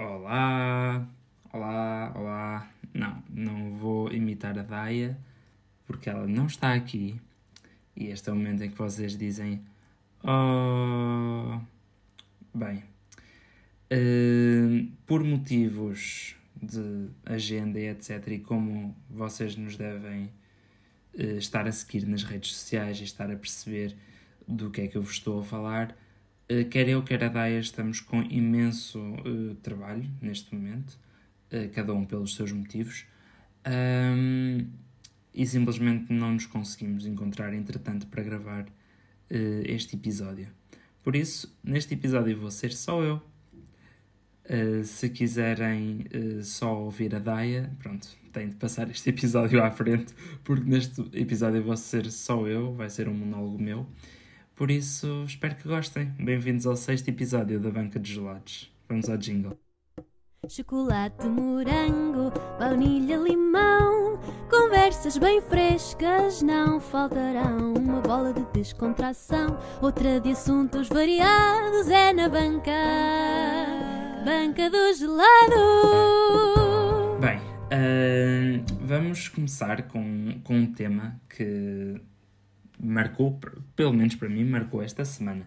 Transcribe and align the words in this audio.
Olá, 0.00 1.04
olá, 1.52 2.12
olá. 2.14 2.70
Não, 2.94 3.20
não 3.28 3.74
vou 3.74 4.12
imitar 4.12 4.56
a 4.56 4.62
Daia 4.62 5.18
porque 5.88 6.08
ela 6.08 6.24
não 6.24 6.46
está 6.46 6.72
aqui. 6.72 7.20
E 7.96 8.06
este 8.06 8.30
é 8.30 8.32
o 8.32 8.36
momento 8.36 8.62
em 8.62 8.70
que 8.70 8.78
vocês 8.78 9.18
dizem: 9.18 9.60
Oh. 10.22 11.60
Bem, 12.54 12.84
uh, 13.92 14.86
por 15.04 15.24
motivos 15.24 16.36
de 16.62 17.08
agenda 17.26 17.80
e 17.80 17.88
etc., 17.88 18.24
e 18.28 18.38
como 18.38 18.94
vocês 19.10 19.56
nos 19.56 19.76
devem 19.76 20.30
uh, 21.14 21.38
estar 21.38 21.66
a 21.66 21.72
seguir 21.72 22.06
nas 22.06 22.22
redes 22.22 22.54
sociais 22.54 23.00
e 23.00 23.02
estar 23.02 23.28
a 23.32 23.36
perceber 23.36 23.96
do 24.46 24.70
que 24.70 24.82
é 24.82 24.86
que 24.86 24.96
eu 24.96 25.02
vos 25.02 25.14
estou 25.14 25.40
a 25.40 25.44
falar 25.44 25.96
quer 26.70 26.88
eu, 26.88 27.02
quer 27.02 27.22
a 27.24 27.28
Daia, 27.28 27.58
estamos 27.58 28.00
com 28.00 28.22
imenso 28.22 28.98
uh, 28.98 29.54
trabalho 29.56 30.08
neste 30.20 30.54
momento, 30.54 30.98
uh, 31.52 31.68
cada 31.74 31.92
um 31.92 32.04
pelos 32.04 32.34
seus 32.34 32.52
motivos, 32.52 33.04
um, 33.66 34.66
e 35.34 35.46
simplesmente 35.46 36.10
não 36.12 36.32
nos 36.32 36.46
conseguimos 36.46 37.04
encontrar, 37.04 37.52
entretanto, 37.52 38.06
para 38.06 38.22
gravar 38.22 38.62
uh, 38.64 39.62
este 39.64 39.96
episódio. 39.96 40.48
Por 41.02 41.14
isso, 41.14 41.54
neste 41.62 41.92
episódio 41.92 42.38
vou 42.38 42.50
ser 42.50 42.72
só 42.72 43.02
eu. 43.02 43.22
se 44.84 45.10
quiserem 45.10 46.04
só 46.42 46.82
ouvir 46.82 47.14
a 47.14 47.18
Daia, 47.18 47.70
pronto, 47.78 48.08
têm 48.32 48.48
de 48.48 48.56
passar 48.56 48.88
este 48.90 49.10
episódio 49.10 49.62
à 49.62 49.70
frente, 49.70 50.14
porque 50.44 50.68
neste 50.68 51.00
episódio 51.12 51.62
vou 51.62 51.76
ser 51.76 52.10
só 52.10 52.46
eu, 52.46 52.74
vai 52.74 52.88
ser 52.88 53.08
um 53.08 53.14
monólogo 53.14 53.62
meu. 53.62 53.86
Por 54.58 54.72
isso, 54.72 55.22
espero 55.24 55.54
que 55.54 55.68
gostem. 55.68 56.06
Bem-vindos 56.18 56.66
ao 56.66 56.74
sexto 56.74 57.06
episódio 57.06 57.60
da 57.60 57.70
Banca 57.70 58.00
de 58.00 58.12
Gelados. 58.12 58.68
Vamos 58.88 59.08
ao 59.08 59.16
jingle. 59.16 59.56
Chocolate, 60.48 61.28
morango, 61.28 62.32
baunilha, 62.58 63.18
limão. 63.18 64.18
Conversas 64.50 65.16
bem 65.16 65.40
frescas 65.40 66.42
não 66.42 66.80
faltarão. 66.80 67.72
Uma 67.74 68.00
bola 68.00 68.32
de 68.32 68.44
descontração, 68.52 69.56
outra 69.80 70.18
de 70.18 70.32
assuntos 70.32 70.88
variados 70.88 71.88
é 71.88 72.12
na 72.12 72.28
banca. 72.28 72.72
Banca 74.24 74.68
do 74.68 74.92
gelado. 74.92 75.54
Bem, 77.20 77.38
uh, 77.38 78.64
vamos 78.84 79.28
começar 79.28 79.82
com, 79.84 80.40
com 80.42 80.56
um 80.56 80.72
tema 80.72 81.14
que 81.28 82.00
marcou, 82.80 83.38
pelo 83.74 83.92
menos 83.92 84.14
para 84.14 84.28
mim, 84.28 84.44
marcou 84.44 84.82
esta 84.82 85.04
semana, 85.04 85.46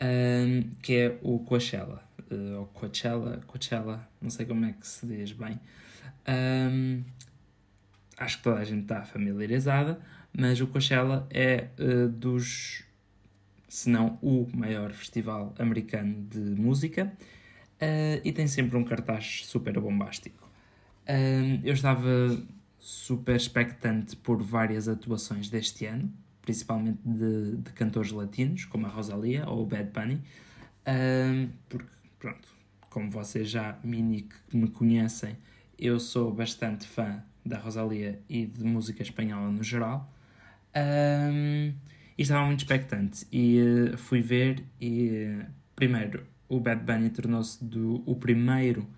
um, 0.00 0.70
que 0.82 0.94
é 0.94 1.18
o 1.22 1.38
Coachella, 1.40 2.02
uh, 2.30 2.58
ou 2.60 2.66
Coachella, 2.66 3.40
Coachella, 3.46 4.08
não 4.20 4.30
sei 4.30 4.46
como 4.46 4.64
é 4.64 4.72
que 4.72 4.86
se 4.86 5.06
diz 5.06 5.32
bem. 5.32 5.58
Um, 6.28 7.02
acho 8.16 8.38
que 8.38 8.42
toda 8.44 8.60
a 8.60 8.64
gente 8.64 8.82
está 8.82 9.02
familiarizada, 9.02 10.00
mas 10.32 10.60
o 10.60 10.66
Coachella 10.66 11.26
é 11.30 11.68
uh, 11.78 12.08
dos, 12.08 12.84
se 13.68 13.90
não 13.90 14.18
o 14.22 14.48
maior 14.54 14.92
festival 14.92 15.54
americano 15.58 16.26
de 16.30 16.38
música 16.38 17.12
uh, 17.80 18.20
e 18.24 18.32
tem 18.32 18.46
sempre 18.46 18.76
um 18.76 18.84
cartaz 18.84 19.42
super 19.46 19.78
bombástico. 19.78 20.48
Eu 21.64 21.74
estava 21.74 22.08
super 22.78 23.34
expectante 23.34 24.14
por 24.14 24.40
várias 24.40 24.86
atuações 24.86 25.50
deste 25.50 25.84
ano, 25.84 26.12
principalmente 26.50 26.98
de, 27.04 27.58
de 27.58 27.72
cantores 27.74 28.10
latinos, 28.10 28.64
como 28.64 28.84
a 28.84 28.88
Rosalia 28.88 29.48
ou 29.48 29.62
o 29.62 29.66
Bad 29.66 29.90
Bunny, 29.92 30.20
um, 30.84 31.48
porque, 31.68 31.92
pronto, 32.18 32.48
como 32.88 33.08
vocês 33.08 33.48
já 33.48 33.78
mini 33.84 34.22
que 34.22 34.56
me 34.56 34.68
conhecem, 34.68 35.36
eu 35.78 36.00
sou 36.00 36.32
bastante 36.32 36.88
fã 36.88 37.22
da 37.46 37.56
Rosalia 37.56 38.20
e 38.28 38.46
de 38.46 38.64
música 38.64 39.00
espanhola 39.00 39.48
no 39.48 39.62
geral. 39.62 40.12
Um, 40.76 41.72
e 42.18 42.22
estava 42.22 42.44
muito 42.46 42.60
expectante. 42.60 43.26
E 43.30 43.60
uh, 43.92 43.96
fui 43.96 44.20
ver 44.20 44.64
e, 44.80 45.38
uh, 45.40 45.46
primeiro, 45.76 46.26
o 46.48 46.58
Bad 46.58 46.82
Bunny 46.82 47.10
tornou-se 47.10 47.60
o 48.04 48.16
primeiro 48.16 48.88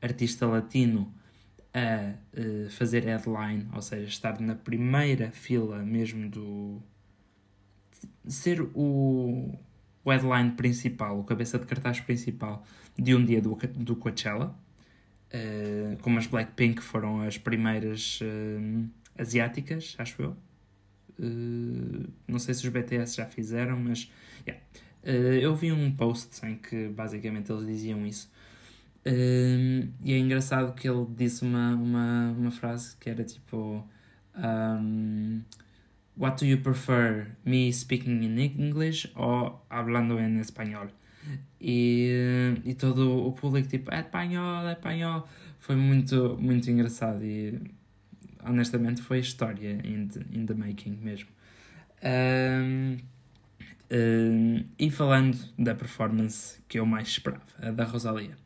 artista 0.00 0.46
latino 0.46 1.12
a 1.74 2.14
uh, 2.38 2.70
fazer 2.70 3.04
headline, 3.04 3.68
ou 3.74 3.82
seja, 3.82 4.06
estar 4.06 4.40
na 4.40 4.54
primeira 4.54 5.30
fila 5.32 5.82
mesmo 5.82 6.30
do, 6.30 6.82
ser 8.26 8.60
o, 8.74 9.58
o 10.04 10.10
headline 10.10 10.52
principal, 10.52 11.18
o 11.18 11.24
cabeça 11.24 11.58
de 11.58 11.66
cartaz 11.66 12.00
principal 12.00 12.64
de 12.96 13.14
um 13.14 13.24
dia 13.24 13.40
do, 13.40 13.56
do 13.76 13.96
Coachella, 13.96 14.56
uh, 15.32 15.96
como 16.02 16.18
as 16.18 16.26
Blackpink 16.26 16.82
foram 16.82 17.22
as 17.22 17.38
primeiras 17.38 18.20
uh, 18.20 18.88
asiáticas, 19.18 19.94
acho 19.98 20.22
eu. 20.22 20.36
Uh, 21.18 22.08
não 22.26 22.38
sei 22.38 22.54
se 22.54 22.66
os 22.66 22.72
BTS 22.72 23.16
já 23.16 23.26
fizeram, 23.26 23.78
mas 23.78 24.10
yeah. 24.46 24.62
eu 25.04 25.54
vi 25.54 25.72
um 25.72 25.90
post 25.94 26.44
em 26.44 26.56
que 26.56 26.88
basicamente 26.88 27.50
eles 27.50 27.66
diziam 27.66 28.06
isso. 28.06 28.30
e 29.06 30.12
é 30.12 30.18
engraçado 30.18 30.74
que 30.74 30.88
ele 30.88 31.06
disse 31.16 31.44
uma, 31.44 31.74
uma, 31.74 32.30
uma 32.32 32.50
frase 32.50 32.96
que 32.98 33.08
era 33.08 33.24
tipo. 33.24 33.86
Um, 34.36 35.40
What 36.16 36.38
do 36.38 36.46
you 36.46 36.58
prefer? 36.58 37.36
Me 37.44 37.72
speaking 37.72 38.22
in 38.22 38.38
English 38.38 39.10
or 39.16 39.60
hablando 39.68 40.18
en 40.18 40.40
español? 40.40 40.88
E, 41.60 42.60
e 42.64 42.74
todo 42.74 43.26
o 43.26 43.32
público 43.32 43.68
tipo, 43.68 43.92
é 43.92 44.00
espanhol, 44.00 44.68
é 44.68 44.72
espanhol. 44.72 45.28
Foi 45.58 45.76
muito, 45.76 46.36
muito 46.38 46.70
engraçado 46.70 47.24
e 47.24 47.58
honestamente 48.44 49.00
foi 49.00 49.18
história 49.18 49.80
in 49.84 50.08
the, 50.08 50.20
in 50.32 50.46
the 50.46 50.54
making 50.54 50.98
mesmo. 51.02 51.28
Um, 52.02 52.98
um, 53.90 54.64
e 54.78 54.90
falando 54.90 55.38
da 55.58 55.74
performance 55.74 56.60
que 56.68 56.78
eu 56.78 56.86
mais 56.86 57.08
esperava, 57.08 57.42
a 57.58 57.70
da 57.70 57.84
Rosalia. 57.84 58.36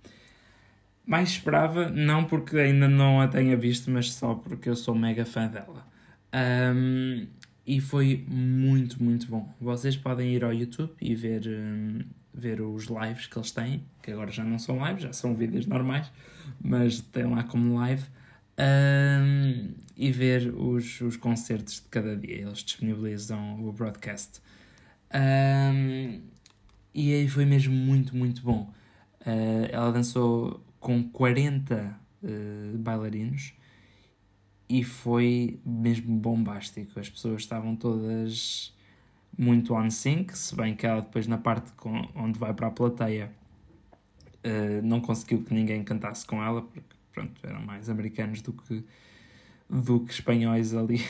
Mais 1.05 1.31
esperava, 1.31 1.89
não 1.89 2.25
porque 2.25 2.56
ainda 2.59 2.87
não 2.87 3.21
a 3.21 3.27
tenha 3.27 3.56
visto, 3.56 3.91
mas 3.91 4.12
só 4.12 4.35
porque 4.35 4.69
eu 4.69 4.77
sou 4.77 4.95
mega 4.95 5.25
fã 5.25 5.49
dela. 5.49 5.87
Um, 6.33 7.27
e 7.69 7.83
foi 7.83 8.25
muito, 8.27 9.03
muito 9.05 9.27
bom. 9.29 9.47
Vocês 9.61 9.95
podem 9.95 10.33
ir 10.33 10.43
ao 10.43 10.55
YouTube 10.55 10.91
e 11.03 11.15
ver, 11.15 11.43
um, 11.47 12.01
ver 12.33 12.62
os 12.62 12.87
lives 12.87 13.27
que 13.27 13.37
eles 13.39 13.51
têm, 13.51 13.84
que 14.03 14.11
agora 14.11 14.31
já 14.31 14.43
não 14.43 14.59
são 14.59 14.83
lives, 14.89 15.03
já 15.03 15.12
são 15.12 15.34
vídeos 15.34 15.67
normais, 15.67 16.11
mas 16.59 16.99
tem 16.99 17.25
lá 17.25 17.45
como 17.45 17.75
live, 17.75 18.03
um, 18.59 19.69
e 19.95 20.11
ver 20.11 20.49
os, 20.56 21.03
os 21.03 21.19
concertos 21.19 21.75
de 21.75 21.83
cada 21.91 22.17
dia. 22.17 22.37
Eles 22.41 22.61
disponibilizam 22.61 23.62
o 23.62 23.71
broadcast. 23.71 24.41
Um, 25.15 26.23
e 26.95 27.12
aí 27.12 27.29
foi 27.29 27.45
mesmo 27.45 27.75
muito, 27.75 28.17
muito 28.17 28.41
bom. 28.41 28.73
Uh, 29.21 29.69
ela 29.71 29.93
dançou 29.93 30.65
com 30.81 31.03
40 31.03 32.00
uh, 32.23 32.79
bailarinos 32.79 33.53
e 34.69 34.84
foi 34.84 35.61
mesmo 35.65 36.17
bombástico. 36.17 36.99
As 37.01 37.09
pessoas 37.09 37.43
estavam 37.43 37.75
todas 37.75 38.75
muito 39.37 39.75
on 39.75 39.91
sync, 39.91 40.37
se 40.37 40.55
bem 40.55 40.75
que 40.75 40.87
ela 40.87 41.01
depois 41.01 41.27
na 41.27 41.39
parte 41.39 41.73
onde 42.15 42.39
vai 42.39 42.53
para 42.53 42.67
a 42.67 42.71
plateia 42.71 43.31
uh, 44.45 44.83
não 44.83 45.01
conseguiu 45.01 45.43
que 45.43 45.55
ninguém 45.55 45.83
cantasse 45.84 46.27
com 46.27 46.43
ela, 46.43 46.62
porque 46.62 46.83
pronto, 47.12 47.41
eram 47.47 47.61
mais 47.61 47.89
americanos 47.89 48.43
do 48.43 48.53
que, 48.53 48.84
do 49.69 50.01
que 50.01 50.12
espanhóis 50.12 50.75
ali 50.75 51.00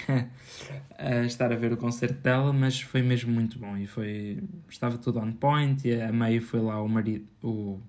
a 0.99 1.25
estar 1.25 1.53
a 1.53 1.57
ver 1.57 1.73
o 1.73 1.77
concerto 1.77 2.21
dela, 2.21 2.53
mas 2.53 2.81
foi 2.81 3.03
mesmo 3.03 3.33
muito 3.33 3.59
bom 3.59 3.77
e 3.77 3.87
foi, 3.87 4.43
estava 4.69 4.99
tudo 4.99 5.21
on 5.21 5.33
point 5.33 5.89
e 5.89 6.01
a 6.01 6.13
meio 6.13 6.43
foi 6.43 6.61
lá 6.61 6.83
o 6.83 6.89
marido, 6.89 7.27
o 7.43 7.81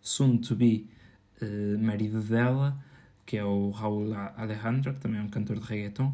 soon 0.00 0.38
to 0.38 0.56
be 0.56 0.88
uh, 1.40 1.78
marido 1.78 2.20
dela 2.20 2.89
que 3.30 3.36
é 3.36 3.44
o 3.44 3.70
Raul 3.70 4.12
Alejandro, 4.36 4.92
que 4.92 4.98
também 4.98 5.20
é 5.20 5.22
um 5.22 5.28
cantor 5.28 5.60
de 5.60 5.64
reggaeton, 5.64 6.12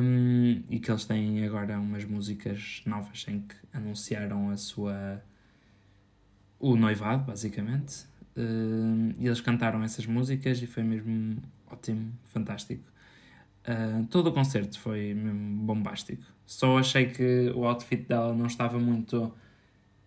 um, 0.00 0.62
e 0.70 0.80
que 0.80 0.90
eles 0.90 1.04
têm 1.04 1.44
agora 1.44 1.78
umas 1.78 2.02
músicas 2.06 2.80
novas 2.86 3.26
em 3.28 3.40
que 3.40 3.54
anunciaram 3.74 4.48
a 4.48 4.56
sua 4.56 5.22
o 6.58 6.76
noivado, 6.76 7.24
basicamente. 7.24 8.06
Um, 8.34 9.12
e 9.18 9.26
eles 9.26 9.42
cantaram 9.42 9.82
essas 9.82 10.06
músicas 10.06 10.62
e 10.62 10.66
foi 10.66 10.82
mesmo 10.82 11.42
ótimo, 11.70 12.10
fantástico. 12.24 12.84
Uh, 13.66 14.06
todo 14.06 14.28
o 14.28 14.32
concerto 14.32 14.80
foi 14.80 15.12
mesmo 15.12 15.66
bombástico. 15.66 16.24
Só 16.46 16.78
achei 16.78 17.10
que 17.10 17.52
o 17.54 17.66
outfit 17.66 18.08
dela 18.08 18.34
não 18.34 18.46
estava 18.46 18.78
muito. 18.78 19.30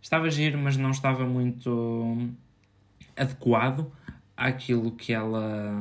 Estava 0.01 0.31
giro, 0.31 0.57
mas 0.57 0.75
não 0.77 0.89
estava 0.89 1.27
muito 1.27 2.18
adequado 3.15 3.92
àquilo 4.41 4.91
que 4.91 5.13
ela, 5.13 5.71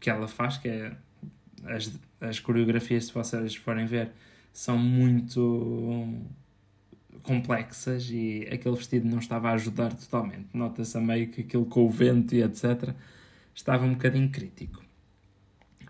que 0.00 0.08
ela 0.08 0.26
faz, 0.26 0.56
que 0.56 0.68
é 0.68 0.96
as, 1.66 1.98
as 2.20 2.40
coreografias, 2.40 3.06
se 3.06 3.12
vocês 3.12 3.54
forem 3.54 3.84
ver, 3.84 4.12
são 4.52 4.78
muito 4.78 6.08
complexas 7.22 8.08
e 8.10 8.48
aquele 8.50 8.76
vestido 8.76 9.06
não 9.06 9.18
estava 9.18 9.50
a 9.50 9.52
ajudar 9.52 9.92
totalmente. 9.92 10.48
Nota-se 10.54 10.98
meio 10.98 11.28
que 11.28 11.42
aquilo 11.42 11.66
com 11.66 11.84
o 11.84 11.90
vento 11.90 12.34
e 12.34 12.42
etc. 12.42 12.94
estava 13.54 13.84
um 13.84 13.92
bocadinho 13.92 14.30
crítico. 14.30 14.82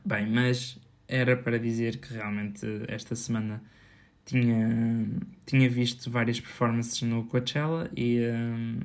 Bem, 0.05 0.29
mas 0.29 0.79
era 1.07 1.37
para 1.37 1.59
dizer 1.59 1.99
que 1.99 2.15
realmente 2.15 2.67
esta 2.89 3.15
semana 3.15 3.63
tinha, 4.25 5.07
tinha 5.45 5.69
visto 5.71 6.11
várias 6.11 6.41
performances 6.41 7.01
no 7.03 7.25
Coachella 7.27 7.89
e. 7.97 8.19
Um, 8.27 8.81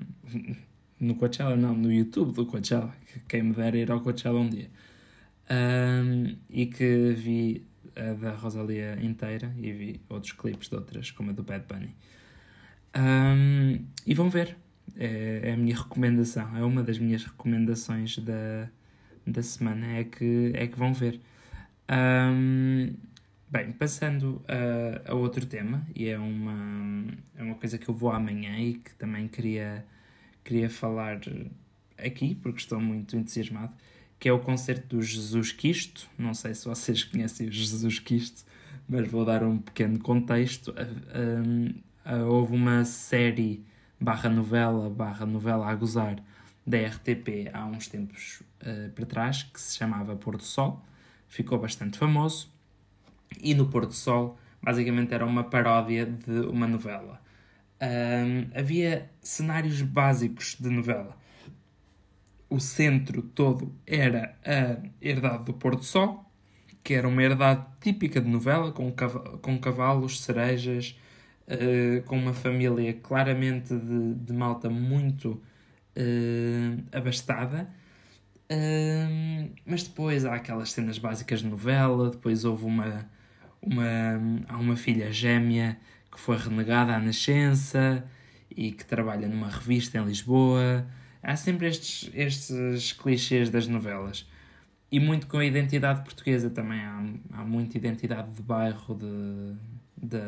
no 1.01 1.15
Coachella, 1.15 1.55
não, 1.55 1.75
no 1.75 1.91
YouTube 1.91 2.33
do 2.33 2.45
Coachella, 2.45 2.93
que 3.07 3.19
quem 3.27 3.43
me 3.43 3.53
dera 3.53 3.77
ir 3.77 3.91
ao 3.91 4.01
Coachella 4.01 4.39
um 4.39 4.49
dia. 4.49 4.69
Um, 5.49 6.37
e 6.49 6.67
que 6.67 7.11
vi 7.13 7.65
a 7.95 8.13
da 8.13 8.31
Rosalia 8.31 8.97
inteira 9.01 9.53
e 9.57 9.71
vi 9.71 10.01
outros 10.07 10.31
clipes 10.31 10.69
de 10.69 10.75
outras, 10.75 11.11
como 11.11 11.31
a 11.31 11.33
do 11.33 11.43
Bad 11.43 11.65
Bunny. 11.67 11.93
Um, 12.95 13.85
e 14.05 14.13
vão 14.13 14.29
ver. 14.29 14.57
É, 14.97 15.41
é, 15.43 15.53
a 15.53 15.57
minha 15.57 15.75
recomendação, 15.75 16.55
é 16.55 16.63
uma 16.63 16.83
das 16.83 16.99
minhas 16.99 17.23
recomendações 17.23 18.17
da, 18.19 18.69
da 19.25 19.41
semana, 19.41 19.87
é 19.97 20.03
que, 20.03 20.51
é 20.53 20.67
que 20.67 20.77
vão 20.77 20.93
ver. 20.93 21.19
Um, 21.89 22.93
bem, 23.49 23.71
passando 23.71 24.43
a, 24.47 25.11
a, 25.11 25.15
outro 25.15 25.45
tema, 25.45 25.85
e 25.95 26.09
é 26.09 26.19
uma, 26.19 27.05
é 27.35 27.43
uma 27.43 27.55
coisa 27.55 27.77
que 27.77 27.87
eu 27.89 27.93
vou 27.93 28.11
amanhã 28.11 28.57
e 28.59 28.75
que 28.75 28.93
também 28.95 29.27
queria, 29.27 29.85
queria 30.43 30.69
falar 30.69 31.19
aqui, 31.97 32.35
porque 32.35 32.59
estou 32.59 32.79
muito 32.79 33.15
entusiasmado, 33.15 33.73
que 34.19 34.29
é 34.29 34.33
o 34.33 34.39
concerto 34.39 34.95
do 34.95 35.01
Jesus 35.01 35.51
Cristo. 35.51 36.07
Não 36.17 36.33
sei 36.33 36.53
se 36.53 36.67
vocês 36.67 37.03
conhecem 37.05 37.47
o 37.47 37.51
Jesus 37.51 37.99
Cristo, 37.99 38.43
mas 38.87 39.07
vou 39.09 39.25
dar 39.25 39.43
um 39.43 39.57
pequeno 39.57 39.99
contexto. 39.99 40.73
Um, 41.15 41.73
uh, 42.11 42.25
houve 42.27 42.55
uma 42.55 42.85
série 42.85 43.63
barra 43.99 44.29
novela, 44.29 44.89
barra 44.89 45.25
novela 45.25 45.67
a 45.69 45.75
gozar 45.75 46.17
da 46.65 46.77
RTP 46.77 47.49
há 47.53 47.65
uns 47.65 47.87
tempos 47.87 48.43
para 48.95 49.05
trás, 49.05 49.43
que 49.43 49.59
se 49.59 49.77
chamava 49.77 50.15
Pôr 50.15 50.37
do 50.37 50.43
Sol, 50.43 50.83
ficou 51.27 51.59
bastante 51.59 51.97
famoso, 51.97 52.51
e 53.41 53.53
no 53.53 53.67
Pôr 53.67 53.85
do 53.85 53.93
Sol 53.93 54.37
basicamente 54.61 55.13
era 55.13 55.25
uma 55.25 55.43
paródia 55.43 56.05
de 56.05 56.41
uma 56.47 56.67
novela. 56.67 57.20
Um, 57.81 58.51
havia 58.53 59.09
cenários 59.21 59.81
básicos 59.81 60.55
de 60.59 60.69
novela. 60.69 61.17
O 62.47 62.59
centro 62.59 63.23
todo 63.23 63.73
era 63.87 64.37
a 64.45 64.77
herdade 65.01 65.45
do 65.45 65.53
Pôr 65.53 65.75
do 65.75 65.83
Sol, 65.83 66.23
que 66.83 66.93
era 66.93 67.07
uma 67.07 67.23
herdade 67.23 67.65
típica 67.79 68.21
de 68.21 68.29
novela, 68.29 68.71
com, 68.71 68.91
cav 68.91 69.39
com 69.41 69.57
cavalos, 69.57 70.21
cerejas, 70.21 70.99
uh, 71.47 72.03
com 72.03 72.17
uma 72.17 72.33
família 72.33 72.93
claramente 72.93 73.73
de, 73.75 74.13
de 74.13 74.33
malta 74.33 74.69
muito 74.69 75.41
uh, 75.97 76.83
abastada. 76.91 77.67
Uh, 78.51 79.49
mas 79.65 79.83
depois 79.83 80.23
há 80.25 80.35
aquelas 80.35 80.71
cenas 80.71 80.99
básicas 80.99 81.39
de 81.39 81.47
novela, 81.47 82.11
depois 82.11 82.45
houve 82.45 82.65
uma, 82.65 83.09
uma, 83.59 84.45
há 84.47 84.57
uma 84.57 84.75
filha 84.75 85.11
gêmea 85.11 85.79
que 86.11 86.19
foi 86.19 86.37
renegada 86.37 86.95
à 86.95 86.99
nascença 86.99 88.03
e 88.49 88.71
que 88.71 88.85
trabalha 88.85 89.27
numa 89.27 89.49
revista 89.49 89.97
em 89.97 90.05
Lisboa. 90.05 90.85
Há 91.23 91.35
sempre 91.35 91.67
estes, 91.67 92.09
estes 92.13 92.93
clichês 92.93 93.49
das 93.49 93.67
novelas. 93.67 94.27
E 94.91 94.99
muito 94.99 95.27
com 95.27 95.37
a 95.37 95.45
identidade 95.45 96.03
portuguesa 96.03 96.49
também. 96.49 96.81
Há, 96.81 97.03
há 97.33 97.45
muita 97.45 97.77
identidade 97.77 98.31
de 98.31 98.41
bairro, 98.41 98.93
de, 98.95 99.55
da. 99.95 100.23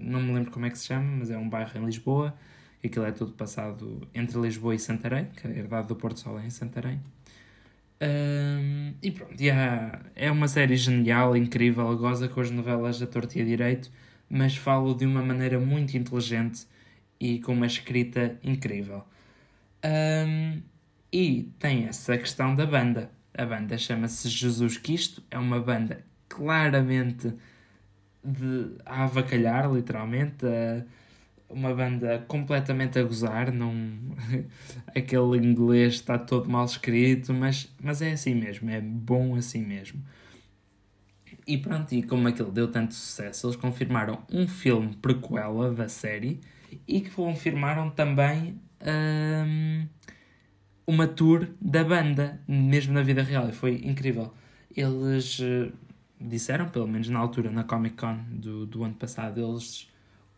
Não 0.00 0.22
me 0.22 0.32
lembro 0.32 0.50
como 0.52 0.66
é 0.66 0.70
que 0.70 0.78
se 0.78 0.86
chama, 0.86 1.16
mas 1.18 1.30
é 1.30 1.36
um 1.36 1.48
bairro 1.48 1.70
em 1.76 1.84
Lisboa. 1.84 2.34
Aquilo 2.84 3.06
é 3.06 3.12
tudo 3.12 3.32
passado 3.32 4.06
entre 4.14 4.38
Lisboa 4.38 4.74
e 4.74 4.78
Santarém, 4.78 5.26
que 5.36 5.46
a 5.46 5.50
herdade 5.50 5.88
do 5.88 5.96
Porto 5.96 6.20
Sol 6.20 6.38
é 6.38 6.46
em 6.46 6.50
Santarém. 6.50 7.00
Um, 8.02 8.92
e 9.02 9.10
pronto, 9.10 9.40
yeah, 9.40 10.00
é 10.14 10.30
uma 10.30 10.48
série 10.48 10.76
genial, 10.76 11.36
incrível, 11.36 11.96
goza 11.96 12.28
com 12.28 12.40
as 12.40 12.50
novelas 12.50 12.98
da 12.98 13.06
torta 13.06 13.38
e 13.38 13.44
direito, 13.44 13.90
mas 14.28 14.56
falo 14.56 14.94
de 14.94 15.06
uma 15.06 15.22
maneira 15.22 15.58
muito 15.58 15.96
inteligente 15.96 16.66
e 17.20 17.40
com 17.40 17.52
uma 17.52 17.66
escrita 17.66 18.38
incrível. 18.42 19.04
Um, 19.84 20.62
e 21.12 21.52
tem 21.58 21.84
essa 21.84 22.16
questão 22.18 22.54
da 22.54 22.66
banda. 22.66 23.10
A 23.36 23.44
banda 23.44 23.76
chama-se 23.78 24.28
Jesus 24.28 24.78
Cristo, 24.78 25.22
é 25.30 25.38
uma 25.38 25.60
banda 25.60 26.04
claramente 26.28 27.32
de, 28.24 28.76
a 28.84 29.04
avacalhar, 29.04 29.70
literalmente, 29.72 30.46
a, 30.46 30.84
uma 31.48 31.74
banda 31.74 32.24
completamente 32.26 32.98
a 32.98 33.02
gozar, 33.02 33.52
não, 33.52 33.72
aquele 34.94 35.36
inglês 35.36 35.94
está 35.94 36.18
todo 36.18 36.50
mal 36.50 36.64
escrito, 36.64 37.32
mas, 37.32 37.72
mas 37.80 38.02
é 38.02 38.12
assim 38.12 38.34
mesmo, 38.34 38.70
é 38.70 38.80
bom 38.80 39.36
assim 39.36 39.62
mesmo. 39.64 40.02
E 41.46 41.58
pronto, 41.58 41.92
e 41.94 42.02
como 42.02 42.26
aquilo 42.28 42.50
deu 42.50 42.68
tanto 42.68 42.94
sucesso, 42.94 43.46
eles 43.46 43.56
confirmaram 43.56 44.22
um 44.32 44.48
filme 44.48 44.94
prequela 44.96 45.72
da 45.72 45.88
série 45.88 46.40
e 46.88 47.00
que 47.00 47.10
confirmaram 47.10 47.90
também 47.90 48.58
um, 48.80 49.86
uma 50.86 51.06
tour 51.06 51.48
da 51.60 51.84
banda, 51.84 52.40
mesmo 52.48 52.94
na 52.94 53.02
vida 53.02 53.22
real, 53.22 53.48
e 53.48 53.52
foi 53.52 53.82
incrível. 53.84 54.32
Eles 54.74 55.38
eh, 55.40 55.70
disseram, 56.20 56.68
pelo 56.68 56.88
menos 56.88 57.08
na 57.08 57.18
altura, 57.18 57.50
na 57.50 57.64
Comic 57.64 57.96
Con 57.96 58.18
do, 58.30 58.66
do 58.66 58.82
ano 58.82 58.94
passado, 58.94 59.40
eles, 59.40 59.88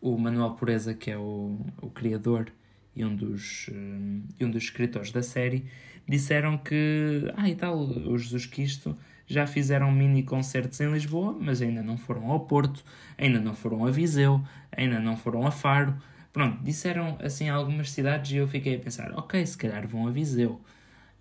o 0.01 0.17
Manuel 0.17 0.51
Pureza, 0.51 0.93
que 0.93 1.09
é 1.09 1.17
o, 1.17 1.59
o 1.81 1.89
criador 1.89 2.51
e 2.95 3.03
um, 3.03 3.15
dos, 3.15 3.69
um, 3.71 4.23
um 4.41 4.51
dos 4.51 4.63
escritores 4.63 5.11
da 5.11 5.23
série, 5.23 5.65
disseram 6.07 6.57
que, 6.57 7.31
ah, 7.35 7.49
e 7.49 7.55
tal, 7.55 7.79
o 7.79 8.17
Jesus 8.17 8.45
Cristo 8.45 8.97
já 9.27 9.45
fizeram 9.45 9.91
mini 9.91 10.23
concertos 10.23 10.79
em 10.79 10.91
Lisboa, 10.91 11.37
mas 11.39 11.61
ainda 11.61 11.83
não 11.83 11.97
foram 11.97 12.31
ao 12.31 12.39
Porto, 12.41 12.83
ainda 13.17 13.39
não 13.39 13.53
foram 13.53 13.85
a 13.85 13.91
Viseu, 13.91 14.41
ainda 14.71 14.99
não 14.99 15.17
foram 15.17 15.45
a 15.45 15.51
Faro. 15.51 15.95
Pronto, 16.31 16.63
disseram 16.63 17.17
assim 17.21 17.49
algumas 17.49 17.91
cidades 17.91 18.31
e 18.31 18.37
eu 18.37 18.47
fiquei 18.47 18.77
a 18.77 18.79
pensar, 18.79 19.11
ok, 19.11 19.45
se 19.45 19.57
calhar 19.57 19.85
vão 19.85 20.07
a 20.07 20.11
Viseu. 20.11 20.61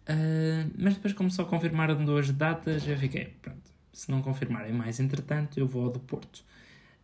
Uh, 0.08 0.70
mas 0.78 0.94
depois, 0.94 1.12
como 1.14 1.30
só 1.30 1.44
confirmaram 1.44 2.04
duas 2.04 2.30
datas, 2.30 2.86
eu 2.86 2.96
fiquei, 2.96 3.34
pronto, 3.42 3.70
se 3.92 4.08
não 4.10 4.22
confirmarem 4.22 4.72
mais, 4.72 5.00
entretanto, 5.00 5.58
eu 5.58 5.66
vou 5.66 5.84
ao 5.86 5.90
do 5.90 5.98
Porto. 5.98 6.44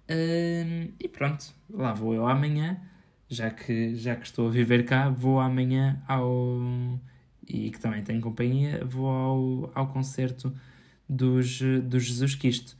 Uh, 0.08 0.93
e 1.00 1.08
pronto, 1.08 1.52
lá 1.69 1.93
vou 1.93 2.14
eu 2.14 2.28
amanhã, 2.28 2.81
já 3.28 3.50
que, 3.50 3.96
já 3.96 4.14
que 4.14 4.26
estou 4.26 4.46
a 4.49 4.50
viver 4.50 4.84
cá, 4.84 5.08
vou 5.08 5.40
amanhã 5.40 6.00
ao. 6.06 6.60
e 7.49 7.70
que 7.70 7.81
também 7.81 8.04
tenho 8.04 8.20
companhia, 8.20 8.84
vou 8.84 9.08
ao, 9.08 9.73
ao 9.75 9.87
concerto 9.88 10.54
dos, 11.09 11.61
dos 11.85 12.04
Jesus 12.04 12.35
Cristo. 12.35 12.76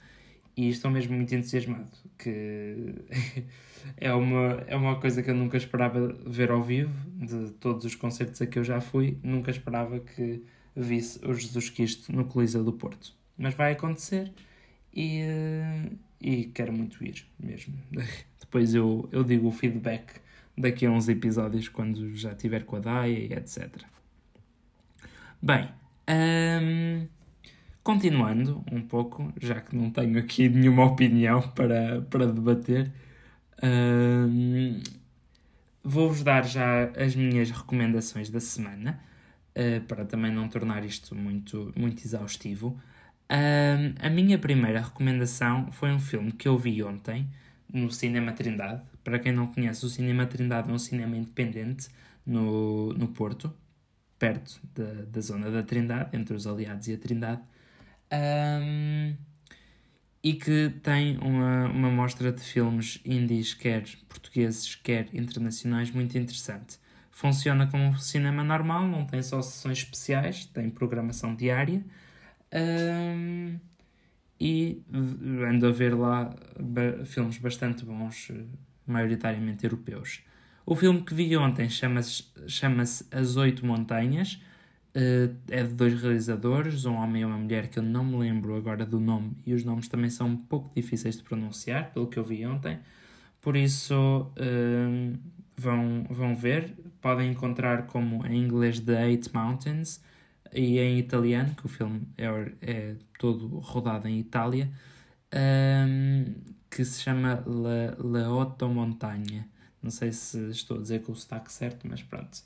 E 0.57 0.69
estou 0.69 0.91
mesmo 0.91 1.17
muito 1.17 1.35
entusiasmado, 1.35 1.91
que 2.19 2.95
é 3.97 4.12
uma, 4.12 4.64
é 4.67 4.76
uma 4.76 5.00
coisa 5.00 5.23
que 5.23 5.31
eu 5.31 5.35
nunca 5.35 5.57
esperava 5.57 6.14
ver 6.26 6.50
ao 6.50 6.62
vivo, 6.62 6.93
de 7.17 7.52
todos 7.52 7.87
os 7.87 7.95
concertos 7.95 8.43
a 8.43 8.47
que 8.47 8.59
eu 8.59 8.64
já 8.64 8.81
fui, 8.81 9.17
nunca 9.23 9.50
esperava 9.50 9.99
que 9.99 10.43
visse 10.76 11.25
o 11.26 11.33
Jesus 11.33 11.71
Cristo 11.71 12.12
no 12.12 12.26
Coliseu 12.26 12.62
do 12.62 12.73
Porto 12.73 13.14
mas 13.43 13.55
vai 13.55 13.73
acontecer 13.73 14.33
e, 14.95 15.21
eh, 15.21 15.91
e 16.21 16.45
quero 16.45 16.73
muito 16.73 17.02
ir 17.05 17.26
mesmo. 17.38 17.75
Depois 18.41 18.75
eu, 18.75 19.09
eu 19.11 19.25
digo 19.25 19.49
o 19.49 19.52
feedback 19.52 20.21
daqui 20.57 20.87
a 20.87 20.91
uns 20.91 21.09
episódios 21.09 21.69
quando 21.69 22.14
já 22.14 22.33
estiver 22.33 22.64
com 22.64 22.76
a 22.76 22.81
Daia 22.81 23.19
e 23.19 23.33
etc. 23.33 23.69
Bem, 25.41 25.69
um, 26.09 27.07
continuando 27.83 28.65
um 28.71 28.81
pouco, 28.81 29.33
já 29.41 29.61
que 29.61 29.75
não 29.75 29.91
tenho 29.91 30.19
aqui 30.19 30.49
nenhuma 30.51 30.85
opinião 30.85 31.43
para, 31.43 32.03
para 32.03 32.27
debater, 32.27 32.93
um, 33.62 34.81
vou-vos 35.83 36.23
dar 36.23 36.45
já 36.47 36.85
as 36.97 37.15
minhas 37.15 37.51
recomendações 37.51 38.31
da 38.31 38.41
semana, 38.41 39.01
uh, 39.57 39.81
para 39.87 40.05
também 40.05 40.33
não 40.33 40.49
tornar 40.49 40.85
isto 40.85 41.15
muito, 41.15 41.73
muito 41.77 42.05
exaustivo. 42.05 42.79
Um, 43.31 43.95
a 44.05 44.11
minha 44.11 44.39
primeira 44.39 44.81
recomendação 44.81 45.71
foi 45.73 45.91
um 45.91 45.99
filme 45.99 46.33
que 46.33 46.47
eu 46.47 46.59
vi 46.59 46.83
ontem 46.83 47.29
no 47.73 47.91
Cinema 47.91 48.33
Trindade. 48.33 48.83
Para 49.03 49.19
quem 49.19 49.33
não 49.33 49.47
conhece, 49.47 49.85
o 49.87 49.89
Cinema 49.89 50.27
Trindade 50.27 50.71
é 50.71 50.73
um 50.73 50.79
cinema 50.79 51.17
independente 51.17 51.89
no, 52.27 52.93
no 52.93 53.09
Porto, 53.09 53.53
perto 54.19 54.61
da, 54.75 55.05
da 55.07 55.21
zona 55.21 55.51
da 55.51 55.62
Trindade, 55.62 56.17
entre 56.17 56.37
os 56.37 56.47
Aliados 56.47 56.87
e 56.89 56.95
a 56.95 56.99
Trindade, 56.99 57.41
um, 58.12 59.16
e 60.23 60.35
que 60.35 60.71
tem 60.83 61.19
uma, 61.19 61.66
uma 61.66 61.90
mostra 61.90 62.31
de 62.31 62.40
filmes 62.42 63.00
indies, 63.04 63.54
quer 63.54 63.85
portugueses, 64.09 64.75
quer 64.76 65.09
internacionais, 65.12 65.90
muito 65.90 66.16
interessante. 66.16 66.78
Funciona 67.11 67.66
como 67.66 67.85
um 67.85 67.99
cinema 67.99 68.45
normal, 68.45 68.87
não 68.87 69.04
tem 69.04 69.23
só 69.23 69.42
sessões 69.42 69.78
especiais, 69.78 70.45
tem 70.47 70.71
programação 70.71 71.35
diária 71.35 71.85
um, 72.52 73.59
e 74.40 74.83
ando 75.49 75.66
a 75.66 75.73
ver 75.73 75.95
lá 75.95 76.35
filmes 77.07 77.38
bastante 77.38 77.85
bons, 77.85 78.31
maioritariamente 78.87 79.64
europeus. 79.64 80.23
O 80.64 80.76
filme 80.76 81.02
que 81.02 81.14
vi 81.14 81.37
ontem 81.37 81.69
chama-se 81.69 82.25
chama 82.47 82.83
As 82.83 83.37
Oito 83.37 83.66
Montanhas, 83.66 84.40
uh, 84.97 85.37
é 85.49 85.63
de 85.63 85.75
dois 85.75 86.01
realizadores, 86.01 86.85
um 86.85 86.95
homem 86.95 87.23
e 87.23 87.25
uma 87.25 87.37
mulher 87.37 87.69
que 87.69 87.79
eu 87.79 87.83
não 87.83 88.05
me 88.05 88.17
lembro 88.17 88.57
agora 88.57 88.85
do 88.87 89.01
nome, 89.01 89.37
e 89.47 89.55
os 89.55 89.65
nomes 89.65 89.89
também 89.89 90.11
são 90.11 90.29
um 90.29 90.37
pouco 90.37 90.71
difíceis 90.75 91.17
de 91.17 91.23
pronunciar, 91.23 91.93
pelo 91.93 92.07
que 92.07 92.19
eu 92.19 92.25
vi 92.25 92.47
ontem. 92.47 92.79
Por 93.41 93.57
isso, 93.57 93.95
uh, 93.95 95.19
vão, 95.57 96.07
vão 96.09 96.35
ver. 96.35 96.75
Podem 97.01 97.31
encontrar 97.31 97.87
como 97.87 98.25
em 98.27 98.39
inglês 98.43 98.81
The 98.81 99.09
Eight 99.09 99.35
Mountains 99.35 100.01
e 100.53 100.79
em 100.79 100.99
italiano, 100.99 101.55
que 101.55 101.67
o 101.67 101.69
filme 101.69 102.03
é, 102.17 102.53
é 102.61 102.97
todo 103.19 103.59
rodado 103.59 104.07
em 104.09 104.19
Itália, 104.21 104.71
um, 105.35 106.35
que 106.71 106.85
se 106.85 107.01
chama 107.01 107.43
La, 107.47 107.97
La 107.99 108.33
Otto 108.33 108.69
Montagne. 108.69 109.45
Não 109.83 109.91
sei 109.91 110.13
se 110.13 110.39
estou 110.51 110.79
a 110.79 110.81
dizer 110.81 111.03
com 111.03 111.13
o 111.13 111.17
sotaque 111.17 111.53
certo, 111.53 111.89
mas 111.89 112.03
pronto. 112.03 112.43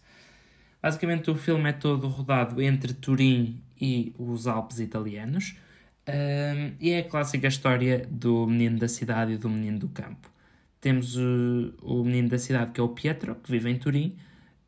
Basicamente, 0.86 1.28
o 1.32 1.34
filme 1.34 1.68
é 1.68 1.72
todo 1.72 2.06
rodado 2.06 2.62
entre 2.62 2.94
Turim 2.94 3.60
e 3.80 4.14
os 4.16 4.46
Alpes 4.46 4.78
italianos. 4.78 5.56
Um, 6.06 6.76
e 6.78 6.92
é 6.92 7.00
a 7.00 7.02
clássica 7.02 7.48
história 7.48 8.06
do 8.08 8.46
menino 8.46 8.78
da 8.78 8.86
cidade 8.86 9.32
e 9.32 9.36
do 9.36 9.50
menino 9.50 9.80
do 9.80 9.88
campo. 9.88 10.30
Temos 10.80 11.16
o, 11.16 11.74
o 11.82 12.04
menino 12.04 12.28
da 12.28 12.38
cidade, 12.38 12.70
que 12.70 12.80
é 12.80 12.84
o 12.84 12.90
Pietro, 12.90 13.34
que 13.34 13.50
vive 13.50 13.68
em 13.68 13.76
Turim, 13.76 14.16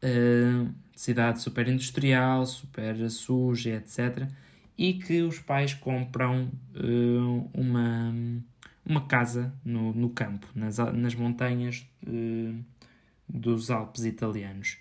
uh, 0.03 0.69
cidade 0.97 1.41
super 1.41 1.69
industrial, 1.69 2.45
super 2.47 3.09
suja, 3.09 3.77
etc. 3.77 4.29
E 4.77 4.95
que 4.95 5.23
os 5.23 5.39
pais 5.39 5.73
compram 5.73 6.51
uh, 6.75 7.51
uma, 7.55 8.13
uma 8.85 9.07
casa 9.07 9.55
no, 9.65 9.95
no 9.95 10.11
campo, 10.11 10.49
nas, 10.53 10.79
nas 10.79 11.15
montanhas 11.15 11.89
uh, 12.05 12.59
dos 13.29 13.71
Alpes 13.71 14.05
italianos. 14.05 14.79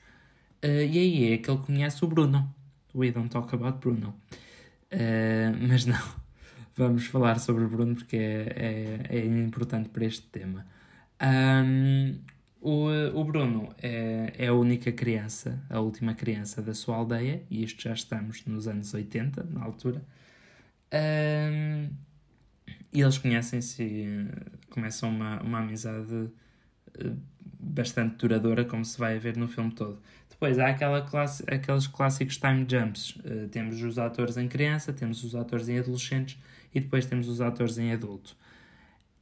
E 0.64 1.00
aí 1.00 1.34
é 1.34 1.38
que 1.38 1.50
ele 1.50 1.60
conhece 1.60 2.04
o 2.04 2.08
Bruno. 2.08 2.54
We 2.96 3.12
don't 3.12 3.30
talk 3.30 3.54
about 3.54 3.80
Bruno. 3.80 4.16
mas 5.68 5.86
não, 5.86 6.02
vamos 6.76 7.06
falar 7.08 7.40
sobre 7.40 7.64
o 7.64 7.70
Bruno 7.70 7.96
porque 7.96 8.18
é, 8.18 9.06
é, 9.10 9.18
é 9.18 9.26
importante 9.26 9.90
para 9.90 10.06
este 10.06 10.24
tema. 10.28 10.66
Um, 11.22 12.20
o, 12.62 12.88
o 13.14 13.24
Bruno 13.24 13.70
é, 13.82 14.34
é 14.38 14.48
a 14.48 14.54
única 14.54 14.92
criança, 14.92 15.64
a 15.70 15.80
última 15.80 16.14
criança 16.14 16.62
da 16.62 16.74
sua 16.74 16.96
aldeia, 16.96 17.44
e 17.50 17.64
isto 17.64 17.82
já 17.82 17.94
estamos 17.94 18.46
nos 18.46 18.68
anos 18.68 18.94
80, 18.94 19.44
na 19.50 19.64
altura. 19.64 20.04
Um, 20.94 21.90
e 22.94 23.02
eles 23.02 23.18
conhecem-se 23.18 24.28
começam 24.70 25.10
uma, 25.10 25.42
uma 25.42 25.60
amizade 25.60 26.30
eh, 27.00 27.12
bastante 27.60 28.16
duradoura, 28.18 28.64
como 28.66 28.86
se 28.86 28.98
vai 28.98 29.20
ver 29.20 29.36
no 29.38 29.48
filme 29.48 29.72
todo. 29.72 30.00
Depois 30.39 30.60
há 30.60 30.67
aquela 30.67 31.01
classe, 31.01 31.44
aqueles 31.48 31.88
clássicos 31.88 32.38
time 32.38 32.63
jumps. 32.70 33.15
Uh, 33.15 33.48
temos 33.50 33.82
os 33.82 33.98
atores 33.98 34.38
em 34.38 34.48
criança, 34.48 34.94
temos 34.94 35.24
os 35.24 35.34
atores 35.34 35.67
em 35.67 35.79
adolescentes 35.79 36.38
e 36.74 36.79
depois 36.79 37.08
temos 37.08 37.27
os 37.27 37.41
atores 37.41 37.79
em 37.79 37.91
adulto. 37.91 38.38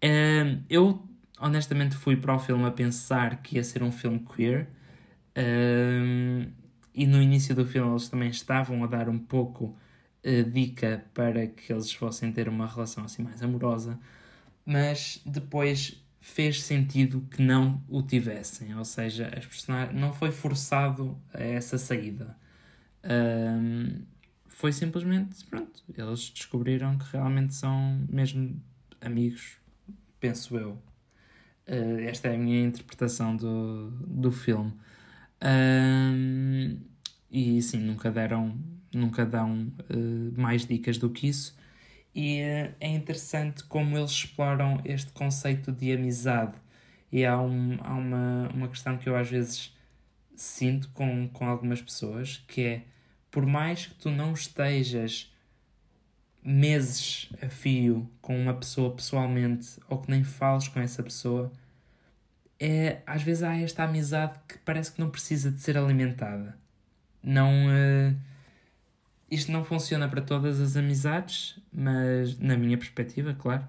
Uh, 0.04 0.62
eu 0.70 1.02
honestamente 1.40 1.96
fui 1.96 2.18
para 2.18 2.36
o 2.36 2.40
filme 2.40 2.66
a 2.66 2.72
pensar 2.72 3.42
que 3.42 3.56
ia 3.56 3.64
ser 3.64 3.82
um 3.82 3.94
filme 3.94 4.20
queer. 4.36 4.68
Um, 5.38 6.48
e 6.94 7.08
no 7.08 7.22
início 7.22 7.56
do 7.56 7.66
filme 7.66 7.92
eles 7.92 8.10
também 8.10 8.30
estavam 8.30 8.84
a 8.84 8.88
dar 8.88 9.08
um 9.08 9.18
pouco 9.18 9.74
uh, 10.26 10.44
dica 10.52 11.06
para 11.14 11.48
que 11.48 11.72
eles 11.72 11.94
fossem 11.94 12.30
ter 12.30 12.50
uma 12.50 12.68
relação 12.68 13.06
assim 13.06 13.24
mais 13.24 13.42
amorosa, 13.42 13.98
mas 14.66 15.22
depois 15.26 16.05
fez 16.26 16.64
sentido 16.64 17.22
que 17.30 17.40
não 17.40 17.84
o 17.88 18.02
tivessem, 18.02 18.76
ou 18.76 18.84
seja, 18.84 19.32
as 19.38 19.46
personagens 19.46 19.98
não 19.98 20.12
foi 20.12 20.32
forçado 20.32 21.16
a 21.32 21.42
essa 21.42 21.78
saída. 21.78 22.36
Um, 23.04 24.02
foi 24.48 24.74
simplesmente, 24.74 25.46
pronto, 25.46 25.84
eles 25.96 26.32
descobriram 26.32 26.98
que 26.98 27.06
realmente 27.12 27.54
são 27.54 28.04
mesmo 28.10 28.60
amigos, 29.00 29.58
penso 30.20 30.58
eu. 30.58 30.72
Uh, 31.68 32.00
esta 32.08 32.30
é 32.30 32.36
a 32.36 32.38
minha 32.40 32.66
interpretação 32.66 33.38
do, 33.38 33.92
do 33.92 34.32
filme. 34.32 34.74
Um, 35.44 36.80
e 37.30 37.62
sim, 37.62 37.78
nunca 37.78 38.10
deram, 38.10 38.58
nunca 38.92 39.28
dão 39.28 39.72
uh, 39.92 40.42
mais 40.42 40.66
dicas 40.66 40.98
do 40.98 41.08
que 41.08 41.28
isso. 41.28 41.56
E 42.16 42.40
é 42.80 42.88
interessante 42.88 43.66
como 43.66 43.98
eles 43.98 44.12
exploram 44.12 44.80
este 44.86 45.12
conceito 45.12 45.70
de 45.70 45.92
amizade. 45.92 46.54
E 47.12 47.26
há, 47.26 47.38
um, 47.38 47.78
há 47.82 47.94
uma, 47.94 48.50
uma 48.54 48.68
questão 48.70 48.98
que 48.98 49.10
eu 49.10 49.18
às 49.18 49.30
vezes 49.30 49.76
sinto 50.34 50.90
com, 50.92 51.28
com 51.28 51.46
algumas 51.46 51.82
pessoas, 51.82 52.44
que 52.48 52.62
é 52.62 52.82
por 53.30 53.46
mais 53.46 53.88
que 53.88 53.96
tu 53.96 54.10
não 54.10 54.32
estejas 54.34 55.30
meses 56.42 57.30
a 57.42 57.50
fio 57.50 58.10
com 58.22 58.40
uma 58.40 58.54
pessoa 58.54 58.96
pessoalmente 58.96 59.78
ou 59.90 59.98
que 60.00 60.10
nem 60.10 60.24
fales 60.24 60.70
com 60.70 60.80
essa 60.80 61.04
pessoa, 61.04 61.52
é, 62.58 63.02
às 63.06 63.24
vezes 63.24 63.44
há 63.44 63.58
esta 63.58 63.84
amizade 63.84 64.40
que 64.48 64.58
parece 64.60 64.94
que 64.94 65.02
não 65.02 65.10
precisa 65.10 65.52
de 65.52 65.60
ser 65.60 65.78
alimentada. 65.78 66.58
Não. 67.22 67.52
Uh, 67.68 68.16
isto 69.30 69.52
não 69.52 69.64
funciona 69.64 70.08
para 70.08 70.22
todas 70.22 70.60
as 70.60 70.78
amizades, 70.78 71.60
mas 71.72 72.38
na 72.40 72.56
minha 72.58 72.78
perspectiva, 72.78 73.34
claro. 73.34 73.68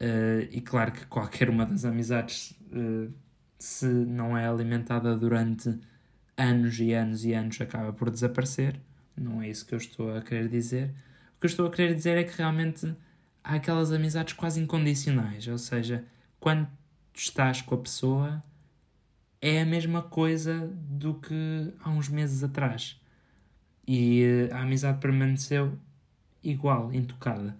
Uh, 0.00 0.48
e 0.50 0.60
claro 0.60 0.92
que 0.92 1.04
qualquer 1.06 1.50
uma 1.50 1.66
das 1.66 1.84
amizades, 1.84 2.52
uh, 2.72 3.12
se 3.58 3.86
não 3.86 4.36
é 4.36 4.46
alimentada 4.46 5.16
durante 5.16 5.78
anos 6.36 6.78
e 6.78 6.92
anos 6.92 7.24
e 7.24 7.32
anos, 7.32 7.60
acaba 7.60 7.92
por 7.92 8.10
desaparecer. 8.10 8.80
Não 9.16 9.42
é 9.42 9.48
isso 9.48 9.66
que 9.66 9.74
eu 9.74 9.78
estou 9.78 10.16
a 10.16 10.22
querer 10.22 10.48
dizer. 10.48 10.94
O 11.36 11.40
que 11.40 11.46
eu 11.46 11.48
estou 11.48 11.66
a 11.66 11.70
querer 11.70 11.94
dizer 11.94 12.16
é 12.16 12.24
que 12.24 12.36
realmente 12.38 12.94
há 13.42 13.54
aquelas 13.54 13.92
amizades 13.92 14.34
quase 14.34 14.60
incondicionais, 14.60 15.48
ou 15.48 15.58
seja, 15.58 16.04
quando 16.38 16.68
estás 17.12 17.60
com 17.60 17.74
a 17.74 17.78
pessoa, 17.78 18.42
é 19.40 19.60
a 19.60 19.66
mesma 19.66 20.02
coisa 20.02 20.70
do 20.74 21.14
que 21.14 21.72
há 21.80 21.90
uns 21.90 22.08
meses 22.08 22.42
atrás. 22.42 23.00
E 23.88 24.48
uh, 24.50 24.54
a 24.54 24.60
amizade 24.60 25.00
permaneceu 25.00 25.72
igual, 26.44 26.92
intocada. 26.92 27.56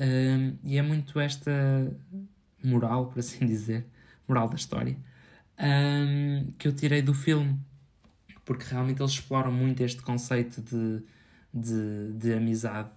Uh, 0.00 0.56
e 0.64 0.78
é 0.78 0.82
muito 0.82 1.20
esta 1.20 1.52
moral, 2.64 3.06
por 3.08 3.20
assim 3.20 3.44
dizer, 3.46 3.84
moral 4.26 4.48
da 4.48 4.56
história, 4.56 4.96
um, 5.58 6.50
que 6.58 6.66
eu 6.66 6.72
tirei 6.72 7.02
do 7.02 7.12
filme. 7.12 7.60
Porque 8.44 8.64
realmente 8.64 9.00
eles 9.00 9.12
exploram 9.12 9.52
muito 9.52 9.82
este 9.82 10.00
conceito 10.02 10.62
de 10.62 11.04
de, 11.52 12.12
de 12.12 12.32
amizade 12.32 12.90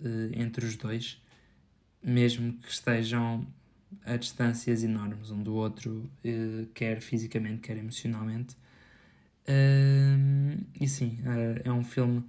uh, 0.00 0.30
entre 0.32 0.64
os 0.64 0.76
dois, 0.76 1.20
mesmo 2.02 2.52
que 2.54 2.70
estejam 2.70 3.46
a 4.04 4.16
distâncias 4.16 4.82
enormes 4.82 5.30
um 5.30 5.42
do 5.42 5.54
outro, 5.54 6.08
uh, 6.24 6.66
quer 6.74 7.00
fisicamente, 7.00 7.60
quer 7.60 7.76
emocionalmente. 7.76 8.56
Uh, 9.48 10.64
e 10.80 10.88
sim, 10.88 11.18
é 11.64 11.70
um 11.70 11.84
filme 11.84 12.24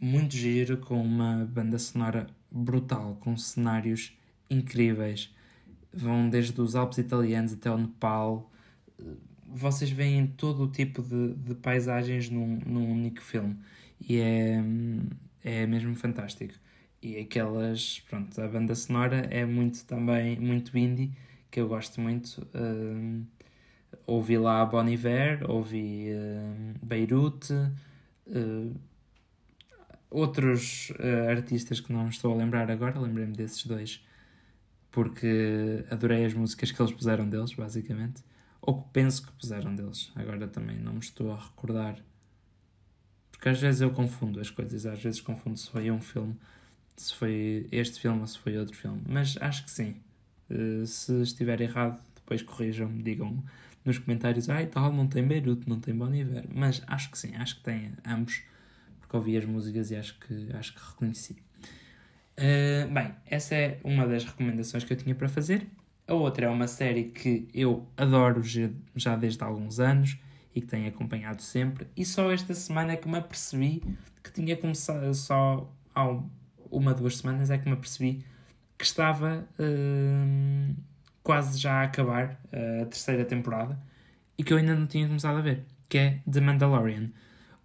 muito 0.00 0.34
giro, 0.34 0.78
com 0.78 1.00
uma 1.00 1.44
banda 1.44 1.78
sonora 1.78 2.26
brutal, 2.50 3.16
com 3.20 3.36
cenários 3.36 4.16
incríveis. 4.48 5.32
Vão 5.92 6.28
desde 6.28 6.60
os 6.60 6.74
Alpes 6.74 6.98
italianos 6.98 7.52
até 7.52 7.70
o 7.70 7.78
Nepal. 7.78 8.50
Vocês 9.46 9.90
veem 9.90 10.26
todo 10.26 10.64
o 10.64 10.68
tipo 10.70 11.02
de, 11.02 11.34
de 11.34 11.54
paisagens 11.54 12.30
num, 12.30 12.60
num 12.64 12.90
único 12.90 13.20
filme 13.20 13.56
e 14.00 14.18
é, 14.18 14.62
é 15.44 15.66
mesmo 15.66 15.94
fantástico. 15.94 16.54
E 17.02 17.18
aquelas, 17.18 18.00
pronto, 18.08 18.40
a 18.40 18.46
banda 18.46 18.74
sonora 18.74 19.26
é 19.30 19.44
muito 19.44 19.84
também, 19.86 20.38
muito 20.38 20.76
indie, 20.76 21.12
que 21.50 21.60
eu 21.60 21.68
gosto 21.68 22.00
muito. 22.00 22.46
Uh, 22.54 23.24
ouvi 24.06 24.38
lá 24.38 24.64
Bon 24.64 24.86
Iver, 24.88 25.48
ouvi 25.50 26.08
uh, 26.10 26.86
Beirute, 26.86 27.52
uh, 27.52 28.74
outros 30.10 30.90
uh, 30.90 31.30
artistas 31.30 31.80
que 31.80 31.92
não 31.92 32.08
estou 32.08 32.32
a 32.32 32.36
lembrar 32.36 32.70
agora, 32.70 32.98
lembrei-me 32.98 33.34
desses 33.34 33.64
dois, 33.66 34.04
porque 34.90 35.84
adorei 35.90 36.24
as 36.24 36.34
músicas 36.34 36.72
que 36.72 36.80
eles 36.80 36.92
puseram 36.92 37.28
deles, 37.28 37.54
basicamente. 37.54 38.22
Ou 38.62 38.82
que 38.82 38.88
penso 38.92 39.26
que 39.26 39.32
puseram 39.32 39.74
deles, 39.74 40.12
agora 40.14 40.46
também 40.46 40.78
não 40.78 40.94
me 40.94 40.98
estou 41.00 41.32
a 41.32 41.36
recordar 41.36 41.96
porque 43.40 43.48
às 43.48 43.58
vezes 43.58 43.80
eu 43.80 43.90
confundo 43.90 44.38
as 44.38 44.50
coisas, 44.50 44.84
às 44.84 45.02
vezes 45.02 45.18
confundo 45.18 45.58
se 45.58 45.70
foi 45.70 45.90
um 45.90 45.98
filme, 45.98 46.36
se 46.94 47.14
foi 47.14 47.66
este 47.72 47.98
filme 47.98 48.20
ou 48.20 48.26
se 48.26 48.38
foi 48.38 48.58
outro 48.58 48.76
filme. 48.76 49.00
Mas 49.08 49.38
acho 49.40 49.64
que 49.64 49.70
sim. 49.70 49.96
Uh, 50.50 50.86
se 50.86 51.22
estiver 51.22 51.58
errado, 51.62 51.98
depois 52.14 52.42
corrijam-me, 52.42 53.02
digam 53.02 53.42
nos 53.84 53.98
comentários, 53.98 54.48
ai 54.48 54.66
tal, 54.66 54.92
não 54.92 55.06
tem 55.06 55.26
Beirute, 55.26 55.68
não 55.68 55.80
tem 55.80 55.94
Bon 55.94 56.12
Iver. 56.12 56.46
Mas 56.54 56.82
acho 56.86 57.10
que 57.10 57.18
sim, 57.18 57.34
acho 57.36 57.56
que 57.56 57.62
tem 57.62 57.92
ambos, 58.06 58.42
porque 59.00 59.16
ouvi 59.16 59.36
as 59.36 59.44
músicas 59.44 59.90
e 59.90 59.96
acho 59.96 60.18
que, 60.18 60.48
acho 60.54 60.74
que 60.74 60.80
reconheci. 60.80 61.36
Uh, 62.38 62.92
bem, 62.92 63.14
essa 63.26 63.54
é 63.54 63.80
uma 63.84 64.06
das 64.06 64.24
recomendações 64.24 64.84
que 64.84 64.92
eu 64.92 64.96
tinha 64.96 65.14
para 65.14 65.28
fazer. 65.28 65.66
A 66.06 66.14
outra 66.14 66.46
é 66.46 66.48
uma 66.48 66.66
série 66.66 67.04
que 67.04 67.48
eu 67.54 67.86
adoro 67.96 68.42
já 68.96 69.16
desde 69.16 69.42
há 69.42 69.46
alguns 69.46 69.78
anos 69.78 70.18
e 70.54 70.60
que 70.60 70.66
tenho 70.66 70.88
acompanhado 70.88 71.42
sempre. 71.42 71.86
E 71.96 72.04
só 72.04 72.32
esta 72.32 72.54
semana 72.54 72.92
é 72.92 72.96
que 72.96 73.08
me 73.08 73.18
apercebi 73.18 73.82
que 74.22 74.32
tinha 74.32 74.56
começado, 74.56 75.14
só 75.14 75.72
há 75.94 76.20
uma, 76.70 76.94
duas 76.94 77.18
semanas 77.18 77.50
é 77.50 77.58
que 77.58 77.66
me 77.66 77.74
apercebi 77.74 78.24
que 78.76 78.84
estava 78.84 79.46
uh, 79.58 80.76
quase 81.30 81.60
já 81.60 81.74
a 81.74 81.82
acabar 81.84 82.40
a 82.52 82.86
terceira 82.86 83.24
temporada 83.24 83.78
e 84.36 84.42
que 84.42 84.52
eu 84.52 84.56
ainda 84.56 84.74
não 84.74 84.84
tinha 84.84 85.06
começado 85.06 85.38
a 85.38 85.40
ver, 85.40 85.64
que 85.88 85.96
é 85.96 86.20
The 86.28 86.40
Mandalorian. 86.40 87.12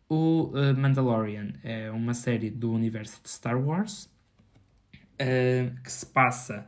O 0.08 0.52
uh, 0.54 0.78
Mandalorian 0.78 1.52
é 1.64 1.90
uma 1.90 2.14
série 2.14 2.52
do 2.52 2.72
universo 2.72 3.20
de 3.24 3.30
Star 3.32 3.60
Wars 3.60 4.04
uh, 5.14 5.82
que 5.82 5.92
se 5.92 6.06
passa 6.06 6.68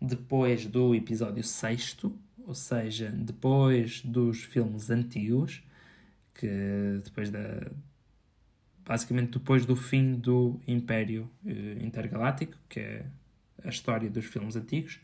depois 0.00 0.66
do 0.66 0.96
episódio 0.96 1.44
6, 1.44 1.98
ou 2.44 2.54
seja, 2.56 3.08
depois 3.10 4.00
dos 4.00 4.42
filmes 4.42 4.90
antigos, 4.90 5.62
que 6.34 7.00
depois 7.04 7.30
da. 7.30 7.70
basicamente 8.84 9.38
depois 9.38 9.64
do 9.64 9.76
fim 9.76 10.14
do 10.14 10.60
Império 10.66 11.30
Intergaláctico, 11.80 12.58
que 12.68 12.80
é 12.80 13.06
a 13.62 13.68
história 13.68 14.10
dos 14.10 14.24
filmes 14.24 14.56
antigos, 14.56 14.98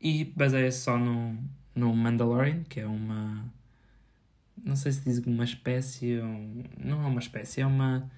e 0.00 0.24
baseia-se 0.36 0.80
só 0.80 0.98
no, 0.98 1.38
no 1.74 1.94
Mandalorian, 1.94 2.62
que 2.64 2.80
é 2.80 2.86
uma. 2.86 3.44
Não 4.64 4.76
sei 4.76 4.92
se 4.92 5.02
diz 5.04 5.18
uma 5.26 5.44
espécie, 5.44 6.20
um, 6.20 6.64
não 6.78 7.02
é 7.02 7.06
uma 7.06 7.20
espécie, 7.20 7.60
é 7.60 7.66
uma. 7.66 8.10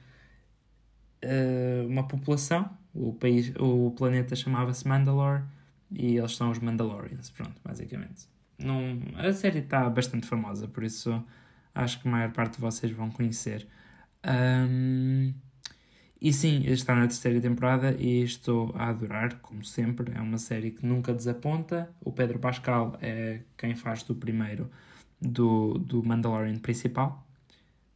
Uh, 1.25 1.87
uma 1.89 2.07
população. 2.07 2.69
O, 2.95 3.13
país, 3.13 3.53
o 3.59 3.91
planeta 3.97 4.37
chamava-se 4.37 4.87
Mandalore 4.87 5.43
e 5.91 6.17
eles 6.17 6.37
são 6.37 6.51
os 6.51 6.59
Mandalorians, 6.59 7.31
pronto, 7.31 7.61
basicamente. 7.65 8.29
Não, 8.59 9.01
a 9.17 9.33
série 9.33 9.61
está 9.61 9.89
bastante 9.91 10.27
famosa, 10.27 10.69
por 10.69 10.85
isso 10.85 11.25
acho 11.75 12.01
que 12.01 12.07
a 12.07 12.11
maior 12.11 12.33
parte 12.33 12.55
de 12.55 12.61
vocês 12.61 12.93
vão 12.93 13.11
conhecer. 13.11 13.67
Um, 14.25 15.35
e 16.21 16.33
sim, 16.33 16.63
está 16.67 16.95
na 16.95 17.03
terceira 17.03 17.41
temporada 17.41 17.95
e 17.99 18.23
estou 18.23 18.73
a 18.77 18.89
adorar, 18.89 19.39
como 19.41 19.65
sempre. 19.65 20.13
É 20.15 20.21
uma 20.21 20.39
série 20.39 20.71
que 20.71 20.87
nunca 20.87 21.13
desaponta. 21.13 21.91
O 22.01 22.13
Pedro 22.13 22.39
Pascal 22.39 22.97
é 23.03 23.41
quem 23.57 23.75
faz 23.75 24.03
do 24.03 24.15
primeiro 24.15 24.71
do, 25.21 25.75
do 25.79 26.03
Mandalorian 26.03 26.59
principal, 26.59 27.27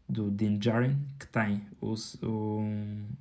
do 0.09 0.31
Din 0.31 0.59
Djarin, 0.59 0.97
que 1.19 1.27
tem 1.27 1.63
o, 1.81 1.95
o, 2.23 2.65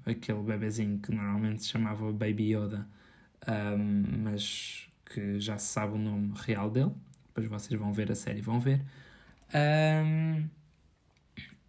aquele 0.06 0.42
bebezinho 0.42 1.00
que 1.00 1.14
normalmente 1.14 1.64
se 1.64 1.70
chamava 1.70 2.12
Baby 2.12 2.56
Yoda, 2.56 2.88
um, 3.48 4.24
mas 4.24 4.90
que 5.06 5.40
já 5.40 5.58
se 5.58 5.68
sabe 5.68 5.96
o 5.96 5.98
nome 5.98 6.34
real 6.36 6.70
dele. 6.70 6.92
Depois 7.28 7.48
vocês 7.48 7.80
vão 7.80 7.94
ver 7.94 8.12
a 8.12 8.16
série 8.16 8.42
vão 8.42 8.60
ver. 8.60 8.82
Um, 9.54 10.48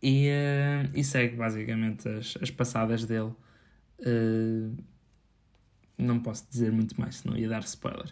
e, 0.02 0.28
uh, 0.28 0.90
e 0.94 1.02
segue 1.02 1.36
basicamente 1.36 2.08
as, 2.08 2.36
as 2.40 2.50
passadas 2.50 3.04
dele. 3.04 3.32
Uh, 4.00 4.76
não 5.96 6.20
posso 6.20 6.46
dizer 6.48 6.70
muito 6.70 6.98
mais, 7.00 7.16
senão 7.16 7.36
ia 7.36 7.48
dar 7.48 7.60
spoiler. 7.60 8.06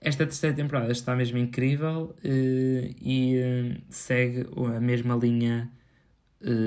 Esta 0.00 0.26
terceira 0.26 0.54
temporada 0.54 0.92
está 0.92 1.16
mesmo 1.16 1.38
incrível 1.38 2.14
uh, 2.18 2.94
e 3.00 3.80
segue 3.88 4.46
a 4.76 4.80
mesma 4.80 5.14
linha 5.16 5.70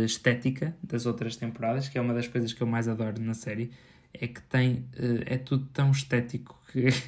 estética 0.06 0.74
das 0.82 1.06
outras 1.06 1.36
temporadas, 1.36 1.90
que 1.90 1.98
é 1.98 2.02
uma 2.02 2.14
das 2.14 2.30
coisas 2.30 2.54
que 2.54 2.64
eu 2.64 2.68
mais 2.68 2.88
adoro 2.88 3.22
na 3.22 3.34
série. 3.34 3.72
É 4.14 4.26
que 4.26 4.42
tem. 4.44 4.86
é 5.26 5.38
tudo 5.38 5.66
tão 5.74 5.92
estético 5.92 6.58
que. 6.72 6.86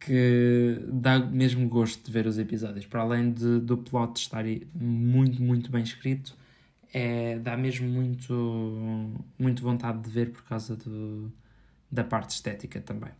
que 0.00 0.80
dá 0.88 1.18
mesmo 1.20 1.68
gosto 1.68 2.04
de 2.04 2.10
ver 2.10 2.26
os 2.26 2.36
episódios. 2.36 2.84
Para 2.86 3.02
além 3.02 3.32
de, 3.32 3.60
do 3.60 3.78
plot 3.78 4.20
estar 4.20 4.44
muito, 4.74 5.40
muito 5.40 5.70
bem 5.70 5.82
escrito, 5.82 6.36
é, 6.92 7.38
dá 7.38 7.56
mesmo 7.56 7.88
muito, 7.88 9.12
muito 9.38 9.62
vontade 9.62 10.00
de 10.00 10.10
ver 10.10 10.30
por 10.30 10.42
causa 10.44 10.76
do, 10.76 11.32
da 11.90 12.04
parte 12.04 12.30
estética 12.30 12.80
também. 12.80 13.10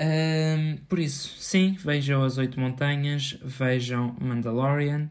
Um, 0.00 0.78
por 0.88 0.98
isso, 0.98 1.36
sim, 1.38 1.76
vejam 1.78 2.24
as 2.24 2.38
Oito 2.38 2.58
Montanhas, 2.58 3.38
vejam 3.42 4.16
Mandalorian. 4.18 5.10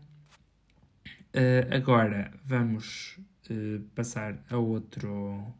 Uh, 1.31 1.75
agora 1.75 2.31
vamos 2.43 3.19
uh, 3.51 3.79
passar 3.93 4.43
a 4.49 4.57
outro, 4.57 5.53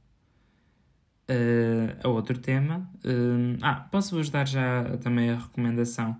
uh, 1.30 2.00
a 2.04 2.08
outro 2.08 2.40
tema. 2.40 2.90
ah, 3.62 3.76
posso-vos 3.92 4.32
dar 4.32 4.48
já 4.48 4.98
também 4.98 5.30
a 5.30 5.36
recomendação 5.36 6.20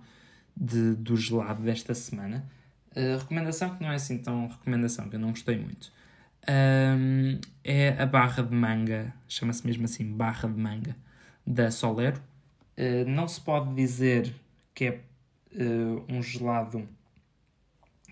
de, 0.56 0.94
do 0.94 1.16
gelado 1.16 1.64
desta 1.64 1.94
semana. 1.94 2.48
Recomendação 2.94 3.76
que 3.76 3.82
não 3.82 3.92
é 3.92 3.94
assim 3.94 4.18
tão 4.18 4.48
recomendação, 4.48 5.08
que 5.08 5.16
eu 5.16 5.20
não 5.20 5.30
gostei 5.30 5.58
muito. 5.58 5.92
Um, 6.48 7.38
é 7.62 7.90
a 8.00 8.06
barra 8.06 8.42
de 8.42 8.54
manga, 8.54 9.14
chama-se 9.28 9.64
mesmo 9.66 9.84
assim, 9.84 10.04
barra 10.12 10.48
de 10.48 10.58
manga, 10.58 10.96
da 11.46 11.70
Solero. 11.70 12.20
Uh, 12.76 13.08
não 13.08 13.28
se 13.28 13.40
pode 13.40 13.74
dizer 13.74 14.34
que 14.74 14.86
é 14.86 15.00
uh, 15.54 16.04
um 16.08 16.22
gelado 16.22 16.88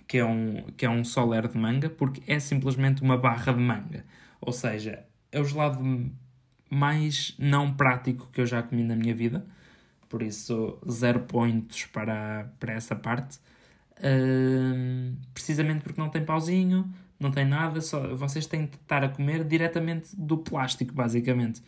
que 0.07 0.19
é 0.19 0.25
um, 0.25 0.63
que 0.77 0.87
é 0.87 0.91
um 0.91 1.05
Solero 1.05 1.49
de 1.49 1.59
manga, 1.59 1.91
porque 1.91 2.23
é 2.27 2.39
simplesmente 2.39 3.03
uma 3.03 3.19
barra 3.19 3.53
de 3.53 3.61
manga. 3.61 4.05
Ou 4.41 4.53
seja, 4.53 5.05
é 5.33 5.41
o 5.41 5.45
gelado 5.45 5.83
mais 6.71 7.35
não 7.39 7.75
prático 7.75 8.29
que 8.33 8.41
eu 8.41 8.47
já 8.47 8.63
comi 8.63 8.83
na 8.83 8.97
minha 8.97 9.15
vida. 9.15 9.45
Por 10.09 10.23
isso, 10.23 10.79
zero 10.89 11.21
pontos 11.21 11.85
para, 11.87 12.51
para 12.59 12.73
essa 12.73 12.97
parte 12.97 13.39
precisamente 15.35 15.83
porque 15.83 16.01
não 16.01 16.09
tem 16.09 16.25
pauzinho, 16.25 16.93
não 17.19 17.31
tem 17.33 17.45
nada, 17.45 17.81
só, 17.81 18.15
vocês 18.15 18.47
têm 18.47 18.67
de 18.67 18.77
estar 18.77 19.03
a 19.03 19.09
comer 19.09 19.43
diretamente 19.45 20.15
do 20.17 20.39
plástico, 20.39 20.95
basicamente. 20.95 21.61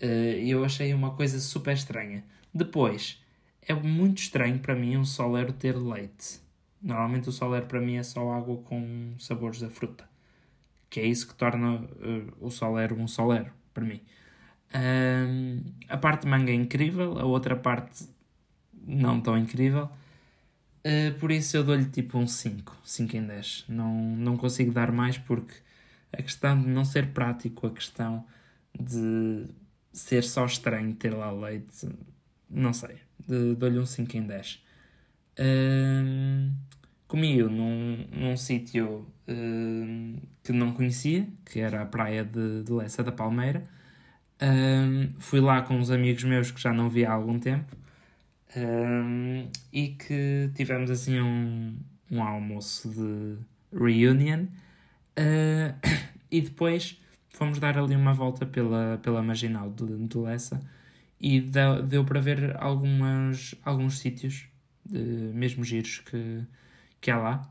Uh, 0.00 0.38
eu 0.46 0.64
achei 0.64 0.94
uma 0.94 1.10
coisa 1.10 1.40
super 1.40 1.74
estranha. 1.74 2.22
Depois, 2.54 3.20
é 3.62 3.74
muito 3.74 4.18
estranho 4.18 4.58
para 4.58 4.74
mim 4.74 4.96
um 4.96 5.04
solero 5.04 5.52
ter 5.52 5.76
leite. 5.76 6.40
Normalmente 6.80 7.28
o 7.28 7.32
solero 7.32 7.66
para 7.66 7.80
mim 7.80 7.96
é 7.96 8.02
só 8.02 8.30
água 8.30 8.58
com 8.58 9.14
sabores 9.18 9.60
da 9.60 9.68
fruta. 9.68 10.08
Que 10.88 11.00
é 11.00 11.06
isso 11.06 11.26
que 11.26 11.34
torna 11.34 11.76
uh, 11.76 12.32
o 12.40 12.50
solero 12.50 12.94
um 12.94 13.08
solero, 13.08 13.50
para 13.74 13.84
mim. 13.84 14.00
A 15.88 15.96
parte 15.96 16.22
de 16.22 16.28
manga 16.28 16.50
é 16.50 16.54
incrível, 16.54 17.18
a 17.18 17.24
outra 17.24 17.56
parte 17.56 18.06
não 18.86 19.20
tão 19.20 19.36
incrível. 19.38 19.88
Uh, 20.86 21.18
por 21.18 21.32
isso 21.32 21.56
eu 21.56 21.64
dou-lhe 21.64 21.86
tipo 21.86 22.16
um 22.16 22.28
5, 22.28 22.78
5 22.84 23.16
em 23.16 23.26
10. 23.26 23.64
Não, 23.68 23.92
não 23.92 24.36
consigo 24.36 24.70
dar 24.70 24.92
mais 24.92 25.18
porque 25.18 25.54
a 26.12 26.22
questão 26.22 26.60
de 26.60 26.68
não 26.68 26.84
ser 26.84 27.08
prático, 27.08 27.66
a 27.66 27.70
questão 27.70 28.24
de 28.78 29.46
ser 29.92 30.22
só 30.22 30.46
estranho 30.46 30.94
ter 30.94 31.12
lá 31.12 31.32
leite, 31.32 31.88
não 32.48 32.72
sei. 32.72 32.98
Dou-lhe 33.58 33.80
um 33.80 33.86
5 33.86 34.16
em 34.16 34.22
10. 34.28 34.64
Uh, 35.38 36.54
comi-o 37.08 37.50
num, 37.50 38.06
num 38.12 38.36
sítio 38.36 39.08
uh, 39.28 40.22
que 40.44 40.52
não 40.52 40.72
conhecia, 40.72 41.26
que 41.44 41.58
era 41.58 41.82
a 41.82 41.86
praia 41.86 42.24
de, 42.24 42.62
de 42.62 42.72
Lessa 42.72 43.02
da 43.02 43.10
Palmeira. 43.10 43.68
Uh, 44.40 45.12
fui 45.18 45.40
lá 45.40 45.62
com 45.62 45.74
uns 45.74 45.90
amigos 45.90 46.22
meus 46.22 46.52
que 46.52 46.60
já 46.60 46.72
não 46.72 46.88
via 46.88 47.10
há 47.10 47.14
algum 47.14 47.40
tempo 47.40 47.76
um, 48.56 49.48
e 49.72 49.88
que 49.88 50.50
tivemos 50.54 50.90
assim 50.90 51.20
um, 51.20 51.76
um 52.10 52.22
almoço 52.22 52.88
de 52.88 53.36
reunion 53.76 54.44
uh, 55.18 55.88
e 56.30 56.40
depois 56.40 57.00
fomos 57.28 57.58
dar 57.58 57.76
ali 57.78 57.94
uma 57.94 58.14
volta 58.14 58.46
pela, 58.46 58.98
pela 59.02 59.22
marginal 59.22 59.70
de, 59.70 60.08
de 60.08 60.18
Lessa 60.18 60.60
e 61.20 61.40
deu, 61.40 61.82
deu 61.82 62.04
para 62.04 62.20
ver 62.20 62.56
algumas, 62.58 63.54
alguns 63.64 63.98
sítios, 63.98 64.48
uh, 64.90 65.34
mesmo 65.34 65.62
giros, 65.62 65.98
que, 65.98 66.42
que 67.00 67.10
há 67.10 67.18
lá. 67.18 67.50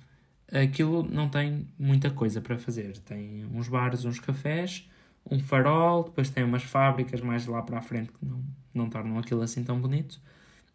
Aquilo 0.52 1.04
não 1.04 1.28
tem 1.28 1.68
muita 1.78 2.12
coisa 2.12 2.40
para 2.40 2.58
fazer. 2.58 2.98
Tem 3.00 3.46
uns 3.52 3.68
bares, 3.68 4.06
uns 4.06 4.20
cafés, 4.20 4.88
um 5.30 5.40
farol, 5.40 6.04
depois 6.04 6.30
tem 6.30 6.44
umas 6.44 6.64
fábricas 6.64 7.22
mais 7.22 7.48
lá 7.48 7.62
para 7.64 7.80
a 7.80 7.82
frente 7.82 8.12
que 8.12 8.24
não, 8.24 8.44
não 8.74 8.90
tornam 8.90 9.18
aquilo 9.18 9.42
assim 9.42 9.64
tão 9.64 9.80
bonito 9.80 10.22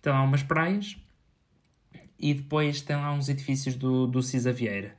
tem 0.03 0.13
lá 0.13 0.23
umas 0.23 0.43
praias 0.43 0.97
e 2.19 2.35
depois 2.35 2.81
tem 2.83 2.97
lá 2.97 3.13
uns 3.13 3.29
edifícios 3.29 3.77
do, 3.77 4.07
do 4.07 4.23
Cisa 4.23 4.53
Vieira 4.53 4.95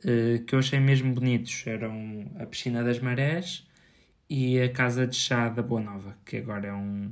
uh, 0.00 0.44
que 0.44 0.54
eu 0.54 0.58
achei 0.58 0.80
mesmo 0.80 1.12
bonitos. 1.14 1.64
Eram 1.66 2.26
a 2.38 2.46
Piscina 2.46 2.82
das 2.82 2.98
Marés 2.98 3.66
e 4.28 4.60
a 4.60 4.70
Casa 4.70 5.06
de 5.06 5.16
Chá 5.16 5.48
da 5.48 5.62
Boa 5.62 5.80
Nova, 5.80 6.16
que 6.24 6.36
agora 6.36 6.68
é 6.68 6.72
um, 6.72 7.10